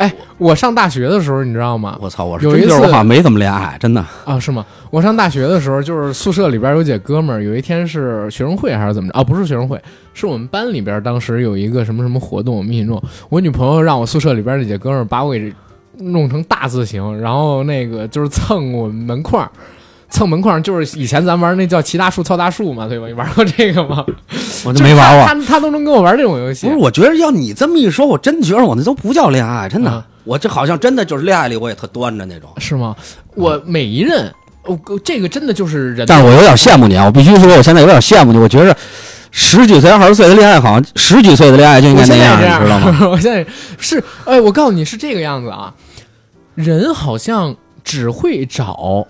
[0.00, 1.98] 那我上大学的时候，你知道吗？
[2.00, 4.02] 我操，我是有一次真就是我好像没怎么恋爱，真的。
[4.24, 4.64] 啊，是吗？
[4.90, 9.18] 我上大学的时候，就是宿舍里边有几哥们儿，有一天是学生会还是怎么着？
[9.18, 9.78] 啊，不是学生会，
[10.14, 13.00] 是我们班里边当时有一个什么什么活动，我们一起弄。
[13.28, 15.52] 我女朋友让我宿舍里边那几哥们儿把我给
[15.98, 19.50] 弄成大字形，然后那个就是蹭我们门框儿。
[20.10, 23.06] 蹭门框就是以前咱玩那叫骑大树、凑大树嘛，对吧？
[23.06, 24.04] 你玩过这个吗？
[24.64, 25.26] 我就没玩过。
[25.26, 26.78] 他他他都能跟我玩这种游戏不是，。
[26.78, 29.90] 我觉得要你这么一说，我真觉得我那都不叫恋爱，真的。
[29.90, 32.50] 啊我这好像真的就是恋爱里我也特端着那种。
[32.58, 32.94] 是吗？
[33.34, 34.30] 我每一任，
[34.64, 36.06] 我、这个真的就是人。
[36.06, 37.06] 但是我有点羡慕你啊！
[37.06, 38.38] 我必须说，我现在有点羡慕你。
[38.38, 38.76] 我觉着
[39.30, 43.08] 十几岁、二十岁的恋爱，好像十几岁的恋爱就应该那样，你知道吗？？
[43.10, 43.44] 我现在
[43.78, 45.72] 是，哎，我告诉你是这个样子啊，
[46.54, 49.06] 人好像只会找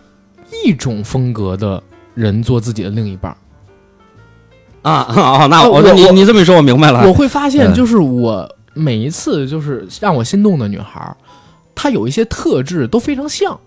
[0.64, 1.82] 一种风格的
[2.14, 3.36] 人做自己的另一半儿。
[4.82, 5.46] 啊啊！
[5.46, 7.07] 那呃我你你这么一说，我明白了。
[7.07, 11.14] 我会发现，嗯就是我每一次就是让我心动的女孩，
[11.74, 13.59] 她有一些特质都非常像，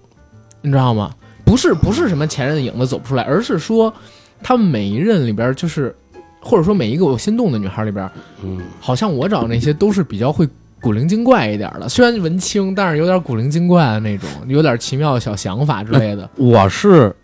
[0.62, 1.12] 你知道吗？
[1.46, 3.94] 不是不是什么前任的影子走不出来，而是说
[4.42, 5.96] 她们每一任里边就是，
[6.42, 8.10] 或者说每一个我心动的女孩里边，
[8.44, 10.50] 嗯，好像我找那些都是比较会
[10.84, 16.30] 古灵精怪一点儿的，虽然文青，但是有点古灵精怪的那种，有点奇妙的小想法之类的。
[16.36, 17.16] 我是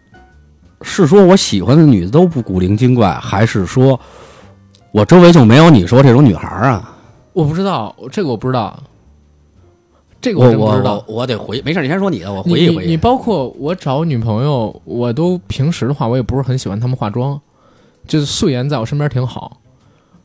[0.82, 4.00] 是说我喜欢的女的都不古灵精怪，还是说
[4.94, 6.96] 我周围就没有你说这种女孩儿啊？
[7.34, 8.82] 我不知道，这个我不知道，
[10.22, 11.28] 这个我真不知道我。
[11.28, 12.86] 得回，没事，你先说你的，我回忆回忆。
[12.86, 17.38] 你你包括我找女朋友，我都平时的话，我也不是很喜欢她们化妆，
[18.08, 19.58] 就是素颜在我身边挺好。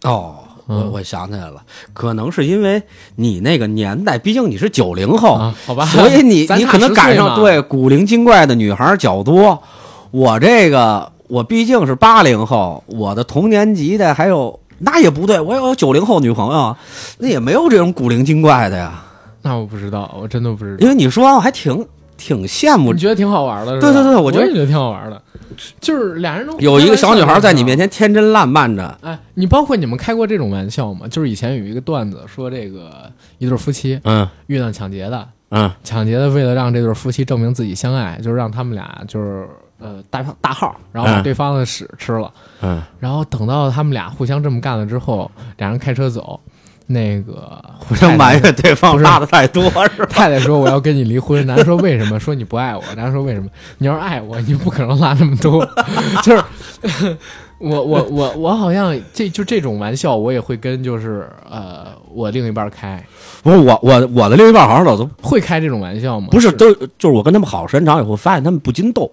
[0.05, 0.37] 哦，
[0.67, 1.63] 我嗯我想起来了，
[1.93, 2.83] 可能是因为
[3.17, 9.63] 你那个年代，毕竟你是九零后，啊，好吧，所以你你可能10岁嘛赶上对古灵精怪的女孩较多。
[10.11, 16.77] 我这个我毕竟是八零后，我的同年级的还有那也不对，我有九零后女朋友，
[17.19, 19.05] 那也没有这种古灵精怪的呀。
[19.43, 20.89] 那我不知道，我真的不知道因。
[20.89, 21.87] 为你说完我还挺
[22.25, 25.23] 挺羡慕你，觉得挺好玩的，对对对我觉得我也觉得挺好玩的，
[25.79, 27.87] 就是俩人都有一个小女孩在你面前。
[27.91, 31.07] 天真烂漫着，哎，你包括你们开过这种玩笑吗？
[31.07, 39.47] 就是以前有一个段子说，这个一对夫妻嗯遇到抢劫的，嗯抢劫的为了让这对夫妻证明自己相爱，就是让他们俩就是
[39.79, 42.33] 呃大大号，然后把嗯对方的屎吃了。
[42.63, 46.41] 嗯，然后等到他们俩互相这么干了之后，俩人开车走，
[46.87, 50.07] 那个互相埋怨对方拉的太多 是吧？
[50.07, 52.21] 太太说我要跟你离婚，男人说为什么？
[52.21, 52.83] 说你不爱我。
[52.95, 53.49] 男人说为什么？
[53.79, 55.67] 你要是爱我，你不可能拉那么多。
[56.23, 57.17] 就是
[57.59, 63.03] 我我我我好像这就这种玩笑，我也会跟就是呃我另一半开，
[63.43, 66.29] 不是我我我的另一半好像老都会开这种玩笑吗？
[66.31, 69.11] 不是都就是我跟他们好时间长以后，发现他们不禁逗，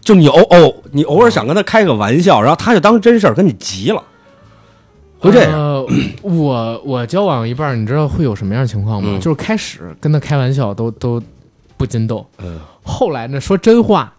[0.00, 4.02] 就你偶偶你偶尔想跟他开个玩笑，然后他就当真事儿跟你急了，
[5.22, 5.52] 会这样。
[5.52, 5.86] 呃、
[6.22, 9.10] 我我交往一半，你知道会有什么样的情况吗？
[9.12, 11.22] 嗯就是开始跟他开玩笑都都
[11.76, 14.12] 不禁逗，嗯，后来呢说真话，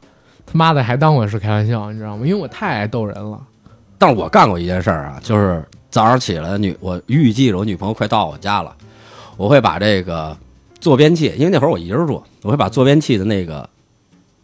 [0.45, 2.25] 他妈的还当我是开玩笑，你知道吗？
[2.25, 3.39] 因为我太爱逗人了。
[3.97, 8.75] 但是我干过一件事儿啊，就是早上起来女我预计着我女朋友快到我家了，
[9.37, 10.35] 我会把这个
[10.79, 13.69] 坐便器，因为那会儿我一人住，我会把坐便器的那个，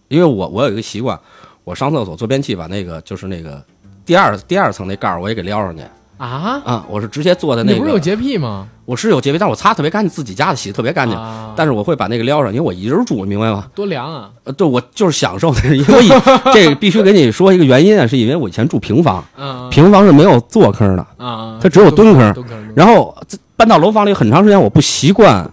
[0.07, 1.19] 因为我我有一个习惯，
[1.63, 3.61] 我上厕所坐便器把那个就是那个
[4.05, 5.83] 第二第二层那盖儿我也给撩上去
[6.19, 8.67] 啊，啊，我是直接坐在那个，你不是有洁癖吗？
[8.83, 11.17] 我是有洁癖，但是我擦特别干净，自己家的洗得特别干净。
[11.17, 13.67] 啊、但是我会把那个撩上，因为我一人住，明白吗？
[13.73, 14.29] 多凉啊！
[14.43, 16.09] 呃，对，我就是享受，因为以
[16.53, 22.35] 这个必须给你说一个原因啊，是因为我以前住平房，嗯平房是没有坐坑的，啊，它只有蹲坑
[22.75, 23.15] 然后
[23.55, 25.49] 搬到楼房里很长时间，我不习惯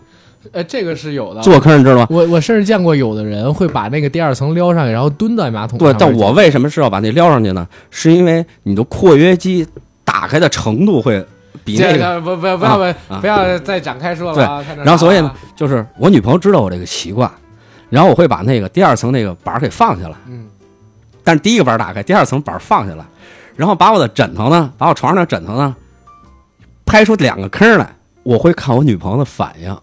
[0.52, 1.40] 呃，这个是有的。
[1.42, 2.06] 坐坑，你知道吗？
[2.08, 7.66] 我我甚至见过有的人会把那个第二层撩上去，然后蹲在马桶上对，但我为什么是要把那撩上去呢？
[7.90, 9.66] 是因为你的括约肌
[10.16, 11.22] 打开的程度会
[11.62, 14.62] 比那这个，个不不不要不啊不要再展开说了啊。
[14.62, 17.30] 看着然后所以呢啊，就是我女朋友知道我这个习惯，
[17.90, 20.16] 然后我会把那个第二层那个板儿给放下来。
[20.26, 20.46] 嗯，
[21.22, 23.04] 但是第一个板儿打开，第二层板儿放下来，
[23.56, 25.76] 然后把我的枕头呢，把我床上的枕头呢，
[26.86, 29.76] 拍出两个坑来，我会看我女朋友的反应。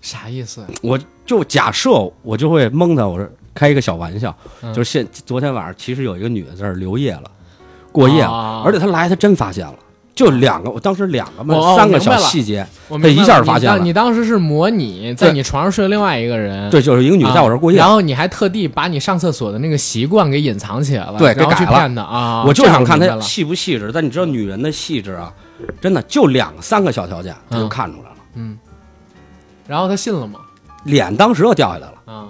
[0.00, 0.64] 啥意思？
[0.80, 0.96] 我
[1.26, 1.90] 就假设
[2.22, 7.24] 我就会蒙她，我说开一个小玩笑，嗯就是现昨天晚上其实有一个女的在这儿留夜了，
[7.92, 8.62] 过夜了，啊。
[8.64, 9.74] 而且他来他真发现了，
[10.14, 13.78] 就两个，我当时两个嘛，三个小细节，我明白这一下发现了。
[13.82, 17.78] 你当时是模拟在你床上睡了另外一个人，对，就是一个女的在我这儿过夜。
[17.78, 22.02] 啊，然后你还特地把你上厕所的那个习惯给隐藏起来了，对给改了。
[22.02, 22.44] 啊。
[22.46, 23.20] 我就想看她明白了。
[23.22, 25.32] 细不细致，但你知道女人的细致啊，
[25.80, 27.68] 真的就两三个小条件，她就嗯。
[27.68, 28.58] 看出来了，嗯。
[29.66, 30.40] 然后他信了吗？
[30.84, 32.26] 脸当时就掉下来了，啊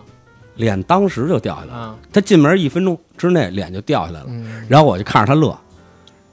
[0.61, 1.97] 脸当时就掉下来了。
[2.13, 5.59] 他进门一分钟之内脸就掉下来了，嗯然后我就看着他乐，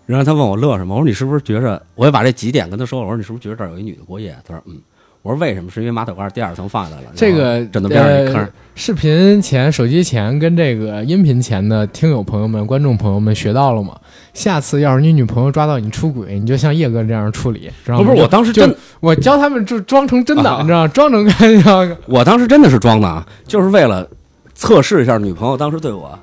[0.05, 4.35] 然后他问我乐什么，我说你是不是觉着，我也把这几点跟他说了，我说你是不是觉着这儿有一女的过夜？
[4.47, 4.77] 他说嗯，
[5.21, 5.71] 我说为什么？
[5.71, 13.97] 是因为马桶盖第二层放下来了，这个枕头边上一坑呃，视频前、手机前跟这个音频前的听友朋友们、观众朋友们学到了吗？
[14.33, 18.03] 下次要是你女朋友抓到你出轨，你就像叶哥这样处理，知道吗？
[18.03, 20.87] 不是，我就就当时真，我教他们就装成真的，啊你知道吗？
[20.89, 24.07] 装成看那个我当时真的是装的啊，就是为了
[24.57, 26.17] 测试一下女朋友当时对我，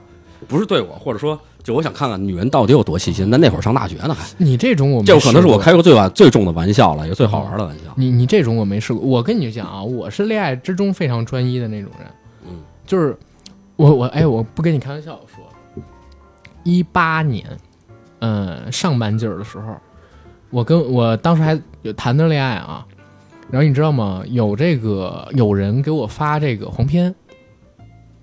[0.48, 3.30] 不是对我，或者说就我想看看女人到底有多细心。
[3.30, 4.26] 那那会儿上大学呢，还。
[4.36, 7.94] 你这种我没这可能是我开过最晚最重的玩笑了，也最好玩的玩笑。
[7.96, 12.08] 你你这种我没试过，我跟你讲啊，我是恋爱之中非常专一的那种人，
[12.48, 13.16] 嗯，就是
[13.76, 15.82] 我我哎，我不跟你开玩笑说，
[16.64, 17.46] 一八年，
[18.18, 19.76] 嗯，上半季儿的时候，
[20.50, 22.84] 我跟我当时还有谈的恋爱啊，
[23.48, 24.22] 然后你知道吗？
[24.26, 27.14] 有这个有人给我发这个黄片，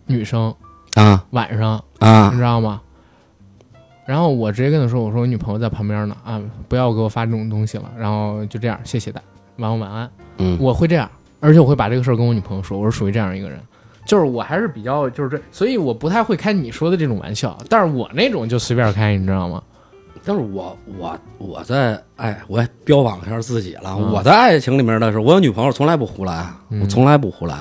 [0.06, 0.54] 女生
[0.96, 2.82] 啊晚上啊你知道吗？
[4.06, 9.22] 然后我直接跟他说：“我说我女朋友在旁边呢，啊，不要给我发这种东西了。”然后就这样，谢谢大，
[9.58, 10.10] 晚安晚安。
[10.38, 13.58] 嗯，我会这样，而且我会把这个事儿跟我女朋友说，我是属于这样一个人，
[14.06, 19.62] 就是我还是比较就是这，所以我不太会开你说的这种玩笑，但是我那种就随便开，你知道吗？
[20.26, 23.96] 但是我我我在哎，我也标榜一下自己了。
[23.98, 27.56] 嗯我在爱情里面的时候，我有女朋友从来不胡来，嗯我从来不胡来。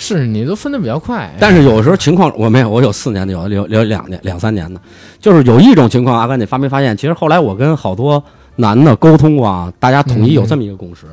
[0.00, 4.80] 是你都分的比较快，但是有时候情况我没有，我有四年的，有有有两年两三年的，
[5.20, 6.96] 就是有一种情况，阿甘你发没发现？
[6.96, 8.24] 其实后来我跟好多
[8.56, 11.06] 男的沟通过啊，大家统一有这么一个共识，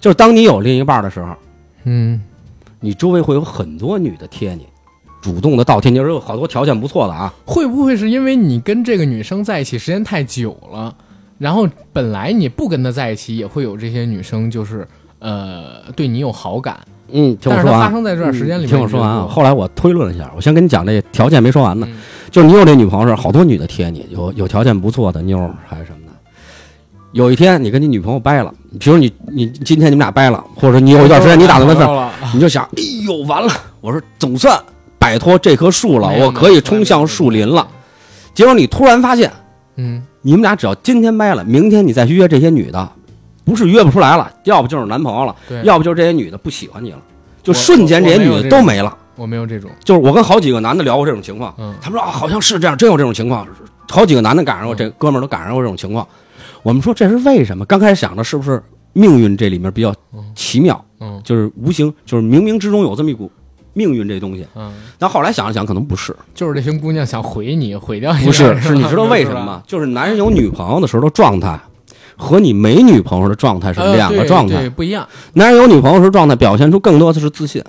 [0.00, 1.34] 就是当你有另一半的时候，
[1.84, 2.22] 嗯
[2.78, 4.64] 你周围会有很多女的贴你，
[5.20, 7.34] 主动的倒贴你，就是有好多条件不错的啊。
[7.44, 10.94] 会不会是因为你跟这个女生在一起时间太久了，
[11.36, 14.86] 然后本来你不跟她在一起，也会有这些女生就是
[15.18, 16.78] 呃对你有好感，
[17.12, 17.80] 嗯，听我说完。
[17.80, 21.96] 发生在这段时间里面，听我说完啊，后来我推论了一下，我先跟你讲这条件没说完呢，嗯
[22.30, 25.36] 就是你有这女朋友是好多女的贴你，有有条件不错的妞
[25.66, 26.12] 还是什么的。
[27.12, 34.56] 有一天你跟你女朋友掰了，比如你你今天你们俩掰了，或者你有一段时间你打算分手，了，你就想，哎呦完了，我说总算
[34.96, 37.66] 摆脱这棵树了，我可以冲向树林了。。
[38.32, 39.32] 结果你突然发现，
[39.74, 42.88] 嗯，你们俩只要今天掰了，明天你再去约这些女的，
[43.50, 45.34] 不是约不出来了，要不就是男朋友了，
[45.64, 46.98] 要不就是这些女的不喜欢你了，
[47.42, 48.96] 就瞬间这些女的都没了。
[49.16, 53.46] 我没有这种，就是我跟好几个男的聊过这种情况，嗯他们说啊，好像是这样，真有这种情况，
[53.90, 56.06] 好几个男的赶上过，这哥们儿都赶上过这种情况。
[56.62, 57.64] 我们说这是为什么？
[57.66, 59.94] 刚开始想的是不是命运这里面比较
[60.34, 63.30] 奇妙，嗯就是无形，就是冥冥之中有这么一股
[63.74, 64.46] 命运这东西。
[64.54, 69.44] 嗯，但后来想了想，可能不是，就是这群姑娘想毁你，毁掉你，不是，是你知道为什么？
[69.44, 69.62] 吗？
[69.66, 71.58] 就是男人有女朋友的时候的状态。
[72.20, 74.58] 和你没女朋友的状态是呃两个状态。
[74.58, 75.08] 对，不一样。
[75.32, 77.62] 男人有女朋友时状态表现出更多的是自信，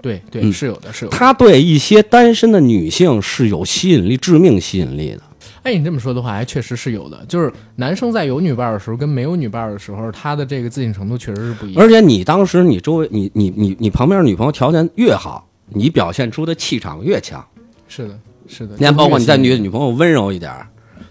[0.00, 1.16] 对对，嗯是有的，是有的。
[1.16, 5.20] 他对一些单身的女性是有吸引力、致命吸引力的。
[5.64, 7.24] 哎，你这么说的话，还确实是有的。
[7.28, 11.84] 就是男生在有女伴的时候，跟没有女伴的时候，他的这个自信程度确实是不一样。
[11.84, 17.44] 而且你当时你周围你你你你旁边女朋友条件越好，你表现出的气场越强。
[17.88, 18.74] 是的，是的。
[18.78, 20.52] 你看，包括你在女女女朋友温柔一点，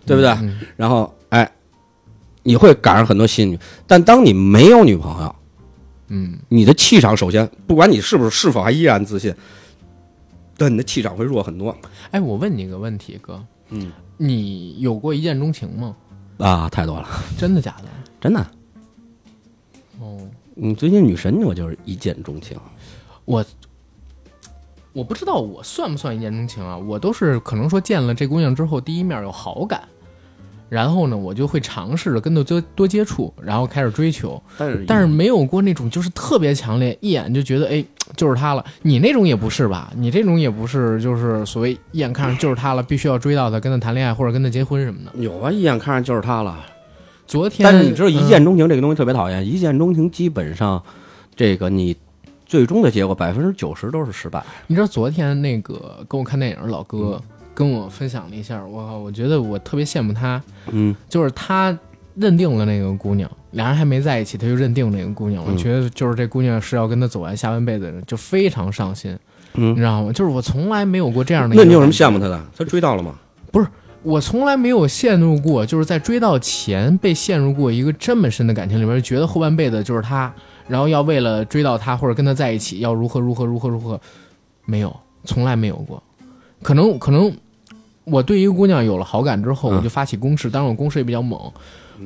[0.06, 0.30] 对不对？
[0.32, 1.25] 嗯然后哎，
[2.46, 3.60] 你会赶上很多新女。
[3.86, 5.36] 但当你没有女朋友，
[6.08, 9.34] 嗯，你的气场首先不管你是不是是否还依然自信，
[10.56, 11.76] 但你的气场会弱很多
[12.12, 15.96] 哎，我问你一个问题，哥，嗯，你有过一见钟情吗？
[16.38, 17.86] 啊，太多了，真的假的？
[18.22, 18.46] 真的。
[20.00, 20.20] 哦，
[20.54, 22.58] 你，最近女神我就是一见钟情。
[23.26, 23.44] 我
[24.94, 26.78] 我不知道我算不算一见钟情啊？
[26.78, 29.88] 我都是可能说见了这姑娘之后，第一面有好感，
[30.68, 34.42] 然后呢，我就会尝试着跟他多多接触，然后开始追求。
[34.58, 37.84] 但是但是没有过那种就是特别强烈，一眼就觉得哎
[38.16, 38.66] 就是他了。
[38.82, 39.92] 你那种也不是吧？
[39.96, 45.12] 你这种也不是，就是所谓一眼看上就是他了，必须要追到他，跟他谈恋爱或者跟他结婚什么的。
[45.22, 46.58] 有啊，一眼看上就是他了。
[47.28, 50.82] 昨天，但是你知道一嗯见钟情这个东西特别讨厌，一见钟情基本上，
[51.36, 51.96] 这个你
[52.46, 54.44] 最终的结果百分之九十都是失败。
[54.68, 57.20] 你知道昨天那个跟我看电影的老哥
[57.56, 60.40] 跟我分享了一下，我靠，我觉得我特别羡慕他，
[60.72, 61.76] 嗯，就是他
[62.14, 69.18] 认定了那个姑娘，俩人还没在一起，他就认定那个姑娘了，嗯觉得就是这姑娘是要跟他走完下半辈子的人，就非常上心，
[69.54, 70.12] 嗯你知道吗？
[70.12, 71.56] 就是我从来没有过这样的。
[71.56, 72.20] 那你有什么羡慕？
[72.20, 72.46] 他的？
[72.58, 73.16] 他追到了吗？
[73.52, 73.68] 不是
[74.04, 80.32] 我从来没有陷入过，就是在追到前被陷入过一个这么深的感情里边，觉得后半辈子就是他，
[80.68, 84.00] 然后要为了追到他或者跟他在一起，要如何如何如何如何，
[84.66, 86.04] 没有，从来没有过。
[86.62, 87.32] 可能可能
[88.06, 91.40] 我对一个姑娘有了好感之后，嗯我就发起攻势，当然我攻势也比较猛，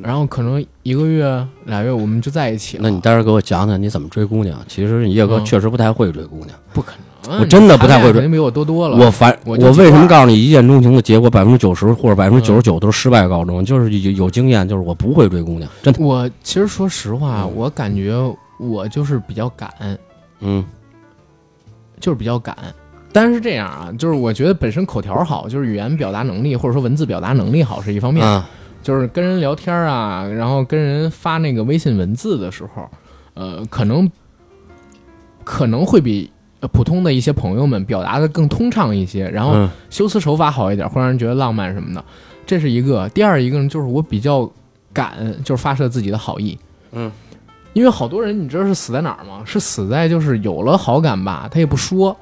[0.01, 2.83] 然后可能一个月俩月我们就在一起了。
[2.83, 4.59] 那你待会儿给我讲讲你怎么追姑娘？
[4.67, 6.49] 其实你叶哥嗯确实不太会追姑娘。
[6.73, 6.93] 不可
[7.27, 8.97] 能，我真的不太会追你谈恋爱肯定比我多多了。
[8.97, 13.65] 我反我我为什么告诉你一见钟情的结果百分之九十或者百分之九十九都是失败告终？
[13.65, 16.01] 就是有有经验，就是我不会追姑娘，真的。
[16.01, 18.15] 我其实说实话，嗯我感觉
[18.57, 19.69] 我就是比较敢，
[20.39, 20.63] 嗯
[21.99, 22.55] 就是比较赶。
[23.11, 28.47] 但是这样啊，就是我觉得本身口条好，就是语言表达能力或者说文字表达能力好是一方面，啊
[28.81, 32.89] 就是跟人聊天啊，然后跟人发那个微信文字的时候，
[33.33, 34.09] 呃，可能
[35.43, 36.31] 可能会比
[36.61, 42.03] 呃普通的一些朋友们表达的更通畅一些，然后嗯修辞手法好一点，会让人觉得浪漫什么的，
[42.45, 43.09] 这是一个。
[43.09, 44.49] 第二一个呢，就是我比较
[44.93, 46.57] 敢，就是发射自己的好意。
[46.93, 47.11] 嗯，
[47.73, 49.41] 因为好多人你知道是死在哪儿吗？
[49.45, 52.15] 是死在就是有了好感吧，他也不说。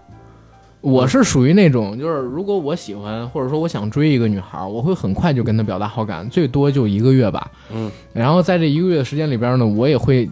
[0.82, 7.52] 我是属于那种，就是如果我喜欢或者说我想追一个女孩，我会很快就跟她表达好感，最多就一个月吧。
[7.74, 10.30] 嗯，然后在这一个月的时间里边呢，我也会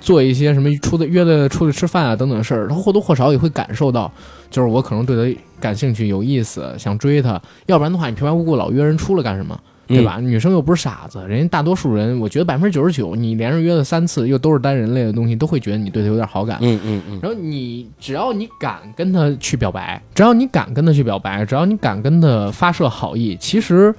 [0.00, 4.10] 做一些什么出的约的出去吃饭啊等等事儿，她或多或少也会感受到，
[4.50, 7.40] 就是我可能对她感兴趣、有意思，想追她。
[7.66, 9.58] 要不然的话，你平白无故老约人出来干什么？
[9.88, 10.18] 对吧？
[10.20, 16.58] 女生又不是傻子，人家大多数人，我觉得百分之九十九，你连着约了三次，又都是单人类的东西，都会觉得你对他有点好感。
[16.60, 23.94] 嗯嗯嗯然后你只要你敢跟他去表白，只要你敢跟他去表白，只要你敢跟他发射好意，其实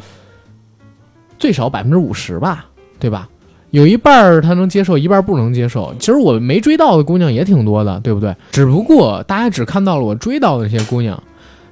[1.39, 2.67] 最少百分之五十吧，
[2.99, 3.27] 对吧？
[3.71, 5.93] 有一半儿他能接受，一半儿不能接受。
[5.99, 8.35] 其实我没追到的姑娘也挺多的，对不对？
[8.51, 11.21] 只不过大家只看到了我追到的那些姑娘，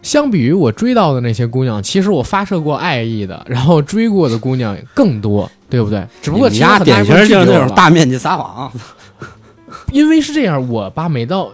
[0.08, 6.02] 相比于我追到的那些姑娘，其实我发射过爱意的，然后追过的姑娘更多，对不对？
[6.22, 8.72] 只不过其中很大典型就是那种大面积撒谎。
[9.92, 11.52] 因为是这样，我吧每到，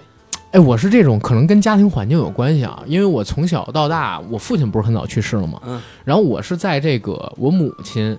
[0.52, 8.16] 哎，我是这种可能跟家庭环境有关系啊，因为我从小到大，我父亲不是很早去世了嘛，嗯，然后我是在这个我母亲，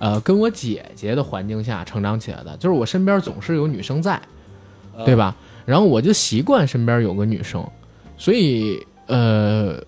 [0.00, 4.20] 呃，跟我姐姐的环境下成长起来的，就是我身边总是有女生在，
[5.04, 5.32] 对吧？
[5.64, 7.64] 然后我就习惯身边有个女生，
[8.16, 9.82] 所以呃，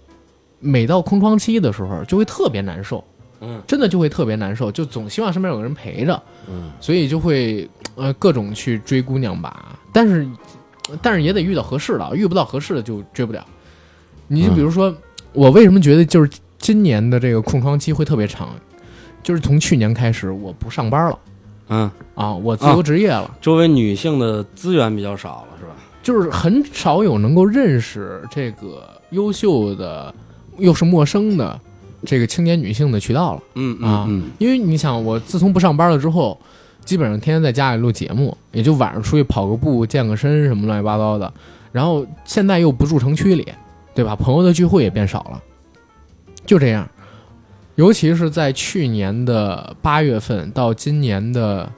[0.61, 3.03] 每到空窗期的时候就会特别难受，
[3.41, 10.29] 嗯，真的就会特别难受，就总希望身边有个人陪着，嗯，所以就会呃各种去追姑娘吧，但是
[11.03, 13.45] 但是也得遇到合适的，遇不到合适的就追不了。
[14.27, 14.95] 你就比如说，
[15.33, 18.51] 我为什么觉得就是今年的这个空窗期会特别长，
[19.23, 21.19] 就是从去年开始我不上班了。
[21.71, 23.37] 嗯，啊，我自由职业了。
[23.41, 25.68] 周围女性的资源比较少了，是吧？
[26.09, 30.15] 就是很少有能够认识这个优秀的
[30.57, 31.61] 又是陌生的
[32.03, 33.43] 这个青年女性的渠道了。
[33.57, 36.41] 嗯啊嗯因为你想，我自从不上班了之后，
[36.83, 41.31] 基本上天天在家里录节目，也就晚上出去跑个步、健个身什么乱七八糟的。
[41.73, 43.47] 然后现在又不住城区里，
[43.95, 44.17] 对吧？
[44.17, 45.43] 朋友的聚会也变少了，
[46.47, 46.89] 就这样。
[47.75, 51.71] 尤其是在去年的八月份到今年的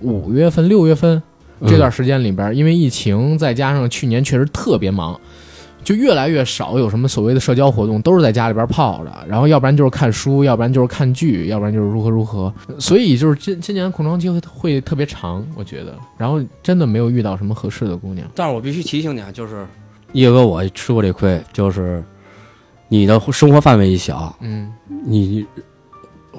[0.00, 1.22] 五月份、六月份嗯，
[1.66, 5.18] 这段时间里边，因为疫情，再加上去年确实特别忙，
[5.82, 12.52] 就越来越少有什么所谓的社交活动，都是在家里边泡着，然后要不然就是看书，要不然就是看剧，要不然就是如何如何。
[12.78, 18.26] 所以就是今今年空窗期会会特别长，我觉得，然后真的没有遇到什么合适的姑娘。
[18.34, 19.66] 但是我必须提醒你啊，就是
[20.12, 22.02] 叶哥，我吃过这亏，就是
[22.88, 24.72] 你的生活范围一小，嗯
[25.04, 25.44] 你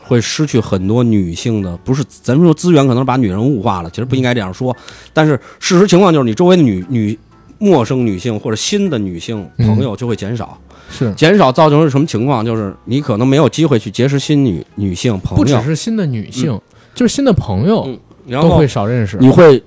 [0.07, 4.75] 会失去很多女性的，不是咱们说资源可能把女人物化了，其实不应该这样说。
[5.11, 7.17] 但是事实情况就是，你周围的女女
[7.57, 10.57] 陌生女性或者新的女性朋友就会减少，
[10.89, 12.45] 是减少造成是什么情况？
[12.45, 16.59] 就是你可能没有机会去结识新女女性朋友不只，是新的女性，
[16.93, 19.17] 就是新的朋友嗯然后都会少认识。
[19.19, 19.63] 你会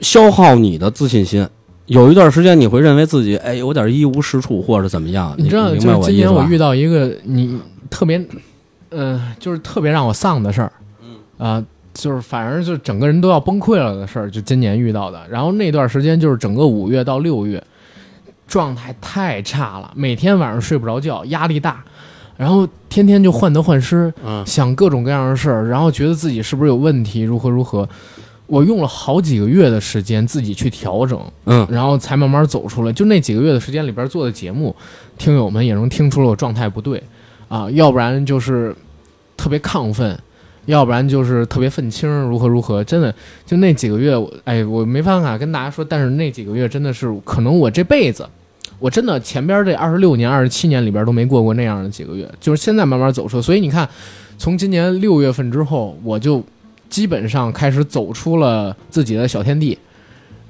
[0.00, 1.46] 消耗你的自信心。
[1.86, 5.34] 有一段时间，你会认为自己哎有点一无是处，或者怎么样？
[5.36, 5.88] 你知道，今？
[6.14, 8.24] 年我遇到一个你特别，
[8.90, 10.72] 呃，就是特别让我丧的事儿，
[11.02, 11.64] 嗯啊、
[11.94, 15.20] 就是反正就整个人都要崩溃了的事儿，就今年遇到的。
[15.28, 17.62] 然后那段时间就是整个五月到六月，
[18.46, 21.82] 状态太差了，每天晚上睡不着觉，压力大，
[22.36, 27.88] 然后天天就患得患失，嗯想各种各样的事儿，然后觉得自己是不是有问题，如何如何。
[28.46, 32.92] 我用了好几个月的时间自己去调整，嗯然后才慢慢走出来。
[32.92, 34.74] 就那几个月的时间里边做的节目，
[35.16, 37.00] 听友们也能听出了我状态不对
[37.50, 38.72] 啊，要不然就是
[39.36, 40.16] 特别亢奋，
[40.66, 42.84] 要不然就是特别愤青，如何如何。
[42.84, 43.12] 真的，
[43.44, 48.24] 就那几个月，哎，我没办法跟大家说，但是那几个月真的是可能我这辈子
[48.78, 53.42] 我真的前边这二十六年、二十七年里边都没过过那样的几个月，就是现在慢慢走出。
[53.42, 53.88] 所以你看，
[54.38, 56.40] 从今年六月份之后，我就
[56.88, 59.76] 基本上开始走出了自己的小天地，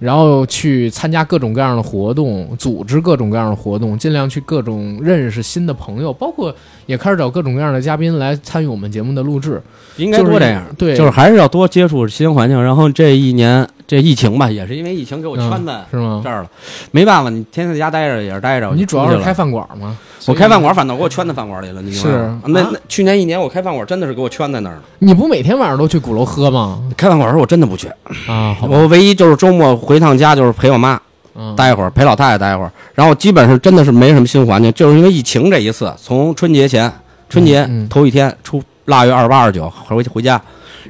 [0.01, 6.53] 然后去参加各种各样的活动，组织各种各样的活动，尽量去各种认识新的朋友，包括
[6.87, 9.63] 也开始找各种各样的嘉宾来参与我们节目的录制。
[9.99, 12.61] 应该多这样，对，就是还是要多接触新环境。
[12.61, 16.31] 然后这一年这疫情吧，也是因为疫情给我圈在是吗这？
[16.31, 16.51] 儿了，
[16.93, 18.71] 没办法，你天天在家待着也是待着。
[18.77, 19.99] 你主要是开饭馆吗？
[20.27, 21.83] 我开饭馆，反倒给我圈在饭馆里了。
[21.83, 24.83] 你是啊那那去年一年我开饭馆真的是给我圈在那儿了。
[25.01, 26.81] 你不每天晚上都去鼓楼喝吗？
[26.97, 27.89] 开饭馆的时候我真的不去，
[28.29, 31.01] 啊，我唯一就是周末回趟家就是陪我妈
[31.35, 32.71] 嗯，待一会儿，陪老太太待一会儿。
[32.95, 36.93] 然后基本上真的是没什么新环境，就是因为疫情这一次，从春节前
[37.29, 40.41] 春节头一天出腊月二十八、二十九回回家，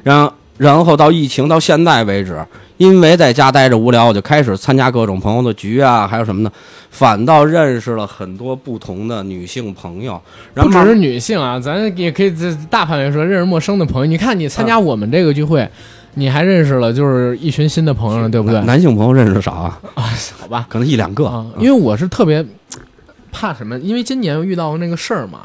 [0.03, 2.45] 然后然后到疫情到现在为止，
[2.77, 6.51] 因为在家待着无聊，我就开始参加各种朋友的局啊，还有什么的，
[6.91, 10.21] 反倒认识了很多不同的女性朋友。
[10.53, 14.05] 然后不只是女性啊，咱也可以在大范围说认识陌生的朋友。
[14.05, 15.67] 你看，你参加我们这个聚会，
[16.13, 18.61] 你还认识了就是一群新的朋友了，对不对？
[18.65, 19.79] 男性朋友认识的少啊，
[20.37, 21.25] 好吧，可能一两个。
[21.25, 22.45] 啊，因为我是特别
[23.31, 25.39] 怕什么，因为今年遇到那个事儿嘛，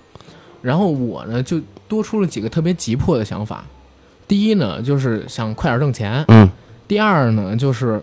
[0.60, 3.64] 然后我呢就多出了几个特别急迫的想法。
[4.28, 6.50] 第一呢，就是想快点挣钱；嗯，
[6.88, 8.02] 第二呢，就是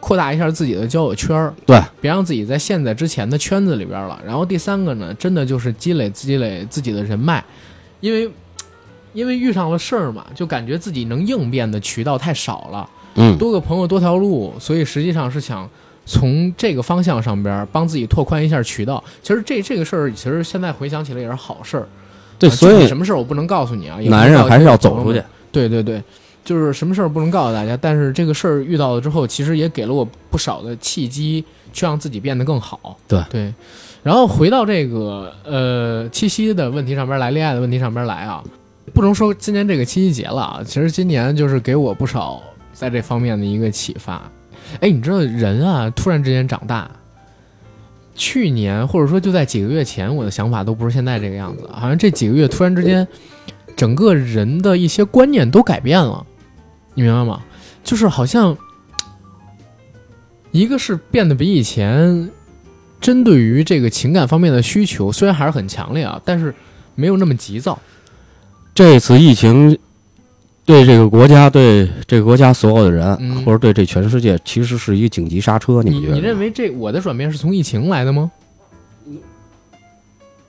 [0.00, 4.20] 扩大一下自己的交友圈儿，对，别让自己在陷在之前的圈子里边了。
[4.24, 7.44] 然后第三个呢，真的就是积累积累自己的人脉，
[8.00, 8.30] 因为
[9.12, 12.88] 因为遇上了事儿嘛，就感觉自己能应变的渠道太少了。
[13.16, 15.68] 嗯，多个朋友多条路，所以实际上是想
[16.06, 19.02] 从这个方向上边帮自己拓宽一下渠道。
[19.24, 21.88] 其实这这个事儿，其实现在回想起来也是好事儿。
[22.38, 25.20] 对，啊所以什么事儿我不能告诉你啊，男人还是要走出去。
[25.58, 26.02] 对对对，
[26.44, 32.96] 就是什么事儿不能告诉大家，但是这个事儿遇到了之后，其实也给了我不少的契机，去让自己变得更好。
[33.08, 33.52] 对对，
[34.02, 38.44] 然后回到这个呃七夕的问题上边来，恋爱的问题上边来啊，
[38.94, 42.40] 不能说今年这个七夕节了啊，其实今年就是给我不少
[42.72, 44.30] 在这方面的一个启发。
[44.80, 46.90] 哎，你知道人啊，突然之间长大。
[48.20, 53.06] 去年或者说就在几个月前，我的想法都不是现在这个样子，好像这几个月突然之间，
[53.78, 56.26] 整个人的一些观念都改变了，
[56.94, 57.40] 你明白吗？
[57.84, 58.58] 就是好像，
[60.50, 62.28] 一个是变得比以前
[63.00, 66.52] 针对于这个情感方面的需求，虽然还是很强烈啊，但是
[66.96, 67.78] 没有那么急躁。
[68.74, 69.78] 这次疫情
[70.64, 75.84] 对这个国家、对这个国家所有的人，嗯或者对这全世界，其实是一个紧急刹车。
[75.84, 76.14] 你们觉得？
[76.16, 76.36] 你认？
[76.36, 78.28] 为这我的转变是从疫情来的吗？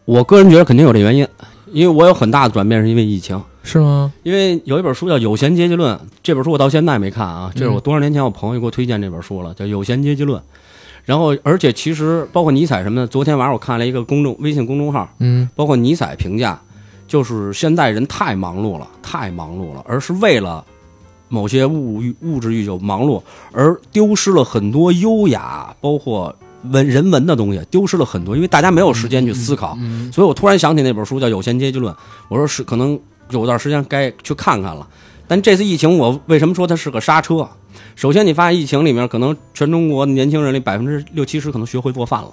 [0.06, 1.28] 我个人觉得肯定有这原因，
[1.72, 3.42] 因为我有很大的转变是因为疫情。
[3.62, 4.12] 是吗？
[4.24, 10.40] 因为有一本书叫《有闲阶级论》，这本书我到现在没看啊，这是我多少年前我朋友给我推荐这本书了，叫《有闲阶级论》。
[11.06, 16.60] 然后，而且其实包括尼采什么的，昨天晚上我看了一个公众微信公众号，嗯包括尼采评价，
[17.08, 20.64] 就是现代人太忙碌了，太忙碌了，而是为了
[21.28, 26.36] 某些物欲物质欲求忙碌，而丢失了很多优雅，包括
[26.72, 29.78] 文人文的东西，丢失了很多，因为大家没有时间去思考。
[29.80, 31.94] 嗯所以我突然想起那本书叫《有闲阶级论》，
[32.28, 33.00] 我说是可能
[33.30, 34.88] 有段时间该去看看了。
[35.28, 37.48] 但这次疫情，我为什么说它是个刹车？
[37.96, 42.32] 首先，你发现疫情里面，可能全中国年轻人里百分之六七十可能学会做饭了，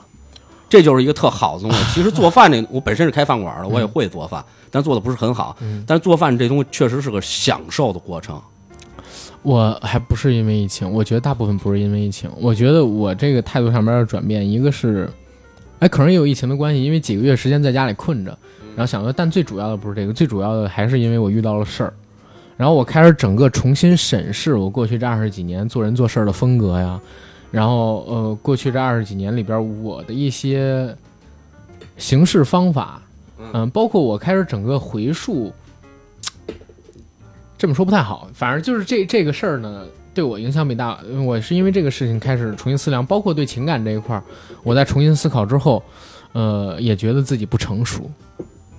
[0.69, 1.79] 这就是一个特好的东西。
[1.95, 5.57] 其实做饭这，我本身是开饭馆的，我也会做饭，但做的不是很好。
[5.61, 8.41] 嗯但是做饭这东西确实是个享受的过程。
[9.47, 12.29] 我还不是因为疫情，我觉得大部分不是因为疫情。
[12.37, 15.09] 我觉得我这个态度上面的转变，一个是，
[15.79, 18.37] 哎，可能也有疫情的关系，因为几个月时间在家里困着，
[18.75, 21.93] 然后想说，但最主要的不是这个，最主要的还是因为我遇到了事儿，
[22.57, 27.01] 然后我开始整个重新审视我过去这二十几年做人做事儿的风格呀，
[27.53, 30.93] 然后呃，过去这二十几年里边我的一些
[31.97, 33.01] 行事方法，
[33.53, 35.53] 嗯、包括我开始整个回溯。
[37.59, 40.99] 这么说不太好，反正就是这这个事儿呢，对我影响比大。
[41.25, 44.23] 我是因为这个事情开始重新思量，包括对情感这一块儿，
[44.63, 45.83] 我在重新思考之后，
[46.33, 48.11] 呃，也觉得自己不成熟，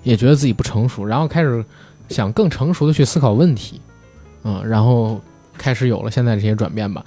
[0.02, 1.64] 也觉得自己不成熟，然后开始
[2.08, 3.80] 想更成熟的去思考问题，
[4.44, 5.20] 嗯，然后
[5.56, 7.04] 开始有了现在这些转变吧。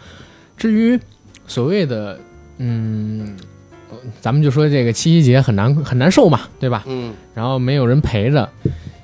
[0.58, 1.00] 至于
[1.48, 2.20] 所谓的，
[2.58, 3.36] 嗯，
[3.90, 6.84] 呃咱们就说这个七夕节很难很难受嘛，对吧？
[6.86, 8.48] 嗯，然后没有人陪着，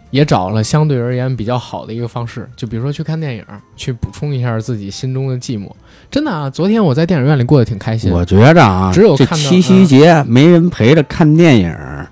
[0.09, 3.43] 也找了相对而言比较好的一个方式，就比如说去看电影，
[3.75, 5.69] 去补充一下自己心中的寂寞。
[6.09, 8.11] 真的啊，昨天我在电影院里过得挺开心。
[8.11, 12.07] 我觉着啊，只有看到七夕节没人陪着看电影儿，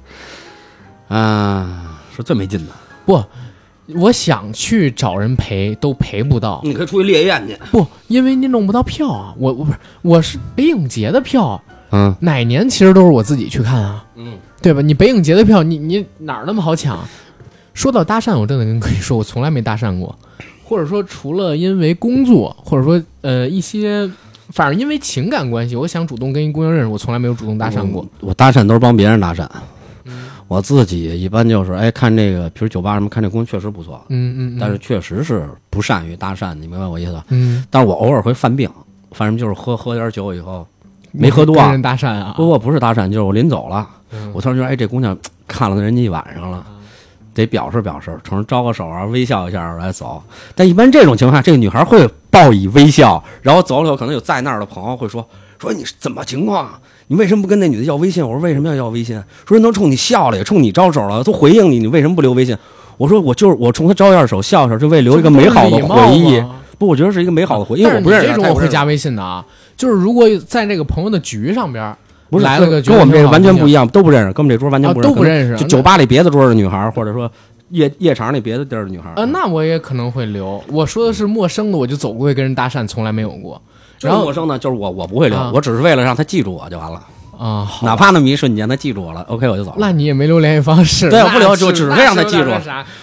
[1.07, 2.73] 啊，是最没劲的。
[3.05, 3.23] 不，
[3.95, 6.59] 我想去找人陪，都陪不到。
[6.63, 9.33] 你可以出去猎艳去不，因为你弄不到票啊！
[9.37, 14.81] 我我不是我是北影节的票，嗯哪年其实都是我自己去看啊，嗯，对吧？
[14.81, 16.99] 你北影节的票，你你哪儿那么好抢？
[17.75, 20.17] 说到搭讪，我真的跟各位说，我从来没搭讪过，
[20.65, 24.09] 或者说除了因为工作，或者说呃一些，
[24.49, 28.01] 反正因为情感关系，我想主动跟一姑娘认识，我从来没有主动搭讪过。
[28.21, 28.29] 我。
[28.29, 29.47] 我搭讪都是帮别人搭讪，
[30.05, 37.25] 嗯我自己一般就是哎看这个，比如酒吧什么看这姑娘确实不错，嗯嗯，嗯但是确实是不善于搭讪，你明白我意思吧？
[37.29, 38.69] 嗯，但是我偶尔会犯病，
[39.11, 40.65] 反正就是喝喝点酒以后，
[41.11, 42.33] 没喝多啊搭讪啊？
[42.37, 45.17] 不不不是搭讪，就是我临走了，嗯我突然觉得哎这姑娘
[45.47, 46.65] 看了人家一晚上了。
[47.35, 50.23] 得表示表示，冲人招个手啊，微笑一下来走。
[50.55, 55.27] 但一般这种情况下，这个女孩会报以微笑，然后走了以后，可能有在那儿的朋友会说
[55.59, 56.79] ：“说你是怎么情况啊？
[57.07, 62.57] 你为什么不跟那女的要微信？”我说：“为什么要要微信？”说人都冲你笑了，也冲你招手了，都回应你，你为什么不留微信？
[62.97, 66.41] 我说：“我就是我冲她招一下手，笑笑，就为留一个美好的回忆。
[66.77, 69.45] 不，我觉得是一个美好的回忆，因为但是我不认识这种我会加微信的啊，
[69.77, 71.97] 就是如果在那个朋友的局上边儿
[72.29, 77.31] 不是来了个跟我们这个完全不一样，都不认识，跟我们这桌完全啊不认识，都不认识就酒吧里别的桌的女孩，或者说
[77.69, 79.11] 夜夜场里别的地儿的女孩。
[79.15, 80.63] 呃，那我也可能会留。
[80.67, 83.61] 我说的是陌生的，我就走过去跟人搭讪，从来没有过。
[83.97, 87.01] 就是然后陌生的，就是我我不会留啊，我只是为了让他记住我就完了。
[87.81, 89.77] 哪怕那么一瞬间，他记住我了，OK，我就走了。
[89.79, 92.49] 那你也没留联系方式， 对我不留是就只是那让他记住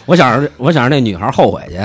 [0.06, 1.78] 我想让我想让那女孩后悔去，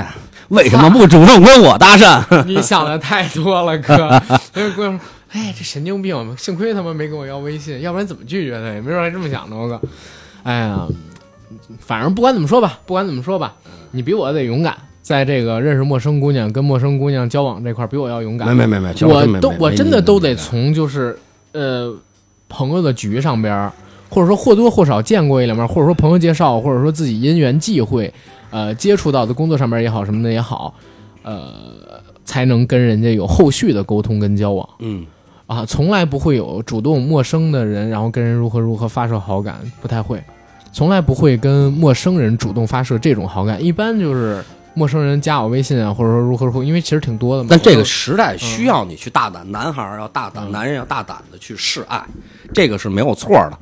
[0.48, 2.44] 为什么不主动跟我搭讪？
[2.44, 4.22] 你想的太多了，哥。
[5.32, 8.80] 那个姑娘说：“哎，这神经病，幸亏他妈没跟我要微信，要不然怎么拒绝他也？
[8.80, 9.80] 没准还这么想呢，我靠。
[10.42, 10.86] 哎呀，
[11.78, 13.54] 反正不管怎么说吧，不管怎么说吧，
[13.90, 18.48] 你比我得勇敢，在这个认识陌生姑娘、跟陌生姑娘交往这块，比我要勇敢。
[18.48, 21.18] 没没没没，我都我真的都得从就是
[21.52, 21.94] 呃
[22.48, 23.70] 朋友的局上边，
[24.08, 28.12] 或者说或多或少见过一两面，或者说朋友介绍，或者说自己因缘际会，
[28.50, 30.74] 呃接触到的工作上边也好，什么的也好，
[31.22, 31.42] 呃
[32.24, 35.04] 才能跟人家有后续的沟通跟交往嗯，
[35.48, 40.22] 啊，从来不会有主动陌生的人，然后跟人如何如何发射好感，不太会，
[40.72, 44.40] 从来不会跟陌生人主动发射这种好感，一般就是。
[44.74, 47.48] 陌生人加我微信啊，或者说如何如何，因为其实挺多的嘛。
[47.50, 52.00] 但这个时代需要你去大胆，男孩儿要大胆，嗯男人要大胆的去示爱，
[52.54, 53.58] 这个是没有错的。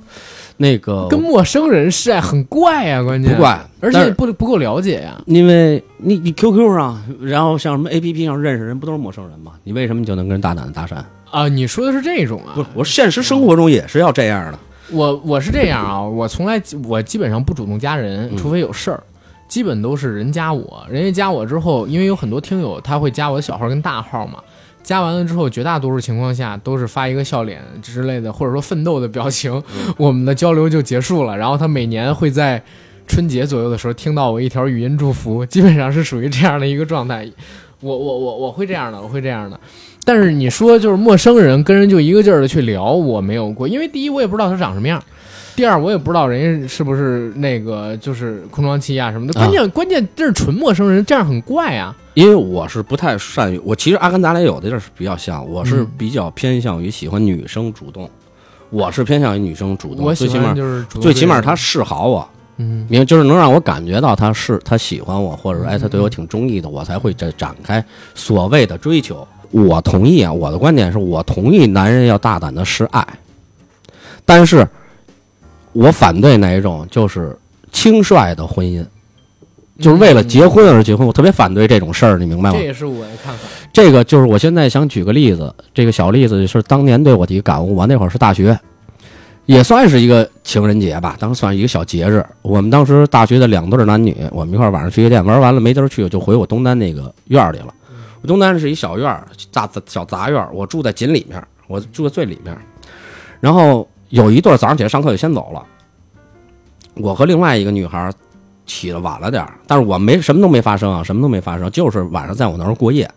[0.56, 9.52] 那个跟陌生人示爱很怪呀、关键不怪，而且不不够了解呀、因为你你 QQ 上，然后像什么 APP 上认识人，不都是陌生人吗？
[9.64, 10.96] 你为什么就能跟人大胆的搭讪？
[11.30, 11.48] 啊！
[11.48, 12.54] 你说的是这种啊？
[12.54, 14.58] 不是，我现实生活中也是要这样的。
[14.90, 19.02] 我我是这样啊，我从来我基本上不主动加人，嗯除非有事儿，
[19.48, 24.38] 基本都是人加我，人家加我之后，因为有很多听友他会加我的小号跟大号嘛。
[24.86, 29.60] 加完了之后，绝大多数情况下都是发一个笑脸之类的，或者说奋斗的表情，
[29.98, 31.36] 我们的交流就结束了。
[31.36, 32.62] 然后他每年会在
[33.08, 37.28] 春节左右的时候听到我一条语音祝福，基本上是属于这样的一个状态。
[37.80, 39.58] 我我我我会这样的，我会这样的。
[40.04, 45.02] 但是你说就是陌生人跟人就一个劲儿的去聊，我没有过，因为第一我也不知道他长什么样，
[45.56, 49.32] 第二我也不知道人家是不是那个就是空窗期啊什么的。
[49.32, 51.96] 关键、关键这是纯陌生人，这样很怪啊。
[52.14, 58.08] 因为我是不太善于，我其实阿甘咱俩有的地儿是比较像，我是嗯比较偏向于喜欢女生主动，
[58.70, 62.28] 我是偏向于女生主动，最起码欢就是最起码他示好我，
[62.58, 67.84] 嗯就是能让我感觉到他是他喜欢我，或者说哎他对我挺中意的，我才会展展开
[68.14, 69.26] 所谓的追求。
[69.50, 73.06] 我同意啊，我的观点是我同意男人要大胆的示爱，
[74.24, 74.66] 但是
[75.76, 77.36] 我反对哪一种就是
[77.70, 78.82] 轻率的婚姻，
[79.78, 82.64] 就是为了结婚而结婚，我特别反对这种事儿，你明白吗这？
[82.64, 83.40] 也是我的看法。
[83.74, 87.74] 这个就是我现在想举个例子，这个小例子是当年对我的一个感悟。
[87.74, 88.58] 我那会儿是大学，
[89.44, 92.24] 也算是一个情人节吧，当时算是一个小节日。
[92.40, 97.74] 我们当时大学的两对男女，我们一块儿晚上去夜店玩完了没地儿去，就回我东单那个院儿里了。
[98.22, 102.56] 我东单是一小院儿，杂小杂院儿，我住在紧里面，我住在最里面。
[103.40, 105.64] 然后有一对儿早上起来上课就先走了，
[106.94, 108.12] 我和另外一个女孩儿
[108.64, 113.10] 起的晚了点儿，但是我没什么都没发生啊，什么都没发生，就是晚上在我那儿过夜。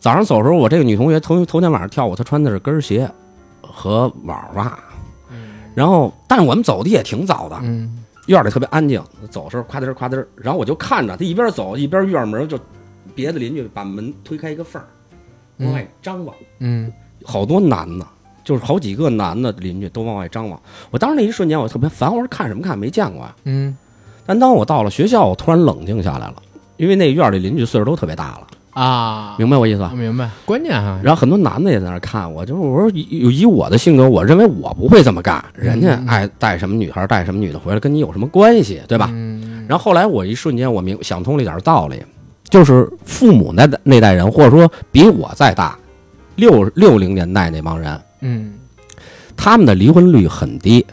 [0.00, 3.10] 早上走的时候，我这个女同学头头天晚上跳舞，她穿的是跟鞋
[3.60, 4.78] 和网袜，
[5.74, 8.04] 然后但是我们走的也挺早的，嗯。
[8.26, 12.60] 院里特别安静，走的时候夸嘚儿夸嘚儿，然后我就看着她一边走一边院门就
[13.14, 14.86] 别的邻居把门推开一个缝儿
[15.56, 16.92] 往外张望，嗯。
[17.24, 18.06] 好多男的，
[18.48, 20.58] 就是好几个男的邻居都往外张望。
[20.90, 23.76] 我当时那一瞬间我特别烦，我说看什么看，没见过呀、嗯
[24.24, 26.36] 但当我到了学校，我突然冷静下来了，
[26.78, 29.92] 因为那院里邻居岁数都特别大了，啊，明白我意思吧？
[29.94, 30.30] 明白。
[30.46, 39.10] 关键哈，然后很多男的也在那儿看我，就是我说以以我的性格，我认为我不会这么干，人家嗯爱带什么女孩带什么女的回来，跟你有什么关系，对吧？
[39.12, 42.02] 嗯然后后来我一瞬间我明想通了一点道理，
[42.48, 45.78] 就是父母那代那代人，或者说比我再大，
[46.36, 48.54] 六六零年代那帮人，嗯
[49.36, 50.84] 他他们的离婚率很低，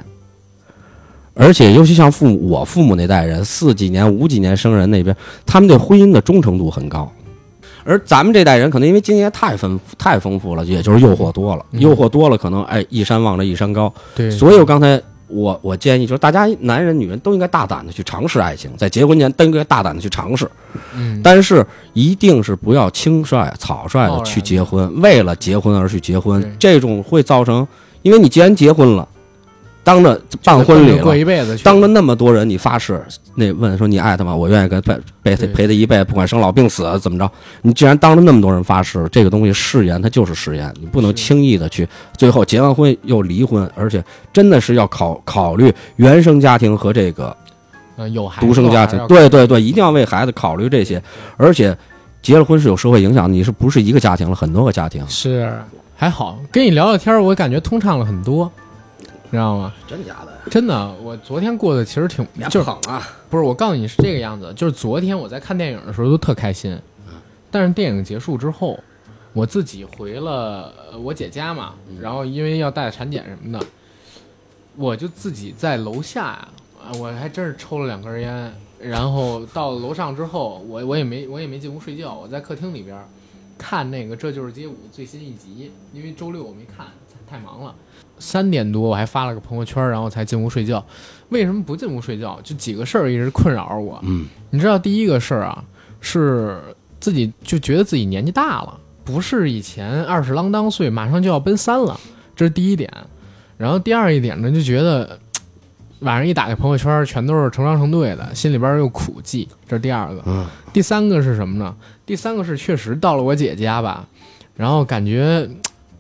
[1.34, 5.14] 而且尤其像父母我父母那代人，四几年、五几年生人那边，
[5.46, 7.12] 他们对婚姻的忠诚度很高。
[7.84, 13.94] 而咱们这代人可能因为经验太丰太丰富了，也就是诱惑多了，嗯诱惑多了，可能哎一山望着一山高。
[14.16, 20.50] 对，所以我刚才我我建议就是大家男人女人都应该大胆的去尝试爱情，在结婚前都应该大胆的去尝试，
[20.94, 27.68] 嗯，但是一定是不要轻率草率的去结婚，为了结婚而去结婚，这种会造成，
[28.02, 29.08] 因为你既然结婚了，
[29.86, 31.04] 当着办婚礼了。
[31.04, 33.02] 过一辈子，当着那么多人，你发誓，
[33.36, 34.36] 那问说你爱他吗？
[34.36, 37.32] 我愿意跟陪陪他陪他一辈子，不管生老病死怎么着。
[37.62, 41.88] 你既然当着那么多人发誓，这个东西誓言它就是誓言，你不能轻易的去，
[42.18, 44.04] 最后结完婚又离婚，而且
[44.34, 47.38] 真的是要考考虑原生家庭和这个
[47.98, 51.00] 嗯有孩子独生家庭对对对，一定要为孩子考虑这些，
[51.38, 51.78] 而且
[52.24, 55.54] 结了婚是有社会影响，你是不是一个家庭了，很多个家庭，是
[55.96, 58.65] 还好，跟你聊聊天，我感觉通畅了很多，你
[59.36, 59.74] 知道吗？
[59.88, 60.50] 真假的？
[60.50, 62.72] 真的，我昨天过得其实挺，就是
[63.30, 66.80] 不是我告诉你是这个样子，就是昨天我在看电影的时候都特开心，
[67.52, 68.80] 但是电影结束之后，
[69.34, 73.66] 我自己回了呃我姐家嘛，然后因为要带产检什么的，
[74.76, 76.48] 我就自己在楼下呀，
[76.82, 82.98] 啊，我还真是抽了两根烟，然后到楼上之后，我我也没我也没进屋睡觉，我在客厅里边
[83.58, 86.88] 看那个《这就是街舞》最新一集，因为周六我没看，
[87.28, 87.74] 太忙了。
[88.20, 90.84] 三点多我还发了个朋友圈，然后才进屋睡觉。
[91.30, 92.40] 为什么不进屋睡觉？
[92.44, 94.00] 就几个事儿一直困扰着我。
[94.04, 95.64] 嗯，你知道第一个事儿啊，
[96.00, 96.60] 是
[97.00, 102.00] 自己就觉得自己年纪大了，不是以前二十啷当岁，马上就要奔三了，
[102.36, 102.92] 这是第一点。
[103.58, 105.20] 然后第二一点呢，就觉得
[106.00, 110.22] 晚上一打开朋友圈，全都是成双成对的，心里边又苦寂，这是第二个。
[110.26, 111.76] 嗯，第三个是什么呢？
[112.06, 114.08] 第三个是确实到了我姐家吧，
[114.56, 115.50] 然后感觉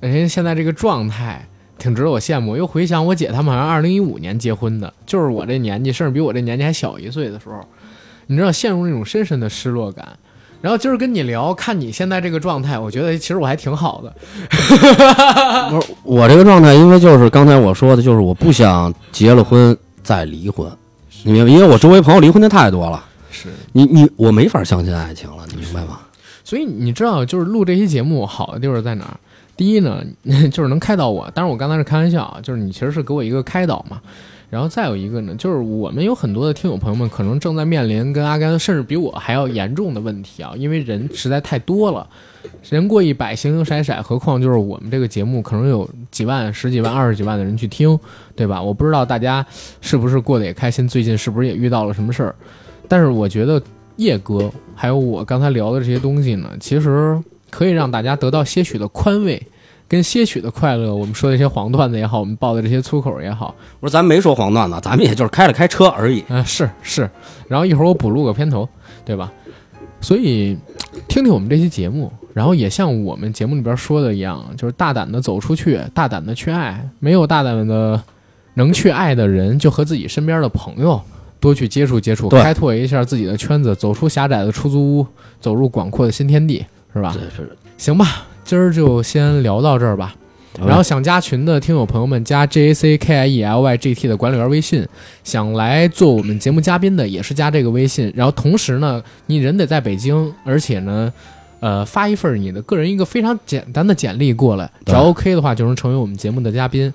[0.01, 2.51] 人家现在这个状态挺值得我羡慕。
[2.51, 7.65] 我又回想我姐他们好像二零一五年结婚的，就是我这年纪，甚至比我这年纪还小一岁的时候，
[8.27, 10.07] 你知道陷入那种深深的失落感。
[10.61, 14.11] 然后今儿跟你聊，看你现在这个状态，我觉得其实我还挺好的。
[15.69, 20.67] 不是我这个状态，因为就是刚才我说的，就是我不想结了婚再离婚，
[21.23, 21.51] 你明白？
[21.51, 25.99] 因为我周围朋友离婚的太多了，是，你你我没法相信爱情了，你明白吗？
[26.43, 29.19] 所以你知道，就是录这期节目好的地方在哪儿？
[29.57, 30.03] 第一呢，
[30.51, 31.29] 就是能开导我。
[31.33, 34.01] 当然，我刚才是开玩笑啊，就是你其实是给我一个开导嘛。
[34.47, 42.07] 然后再有一个呢，就是我们有很多的听友朋友们可能正在面临跟阿甘甚至比我还要严重的问题啊，因为人实在太多了，
[42.69, 47.99] 人过一百，形形色色，何况就是我们这个节目可能有几万、十几万、二十几万的人去听，
[48.35, 48.61] 对吧？
[48.61, 49.45] 我不知道大家
[49.81, 52.35] 是不是过得也开心，最近是不是也遇到了什么事儿？
[52.87, 53.61] 但是我觉得
[53.97, 57.19] 叶哥还有我刚才聊的这些东西呢，其实
[57.55, 59.41] 可以让大家得到些许的宽慰。
[59.87, 66.23] 跟些许的快乐，我们说的这些黄段子也好，我们爆的这些粗口也好，我说咱没说黄段子，咱们也就是开了开车而已。
[66.27, 67.07] 嗯、是是，
[67.47, 68.67] 然后一会儿我补录个片头，
[69.05, 69.31] 对吧？
[70.01, 70.57] 所以
[71.07, 76.83] 听听我们这期节目，然后也像我们节目里边说的一样，就是大胆的走出去，大胆的去爱。
[76.99, 78.01] 没有大胆的
[78.55, 80.99] 能去爱的人，就和自己身边的朋友
[81.39, 85.07] 多去接触接触，开拓一下自己的圈子，走出狭窄的出租屋，
[85.39, 86.65] 走入广阔的新天地，
[86.95, 87.13] 是吧？
[87.13, 90.15] 这是，行吧，今儿就先聊到这儿吧。
[90.65, 94.87] 然后想加群的听友朋友们，加 J A C K I E L Y G T 的管理员微信，
[95.21, 98.09] 想来做我们节目嘉宾的也是加这个微信。
[98.15, 101.11] 然后同时呢，你人得在北京，而且呢，
[101.59, 106.93] 呃，发一份你的个人一个非常简单的简历过来，只要 OK 的话，就能成为我们节目的嘉宾。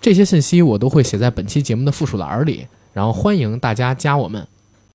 [0.00, 4.46] 这些信息我都会写在本期节目的附属栏里，然后欢迎大家加我们。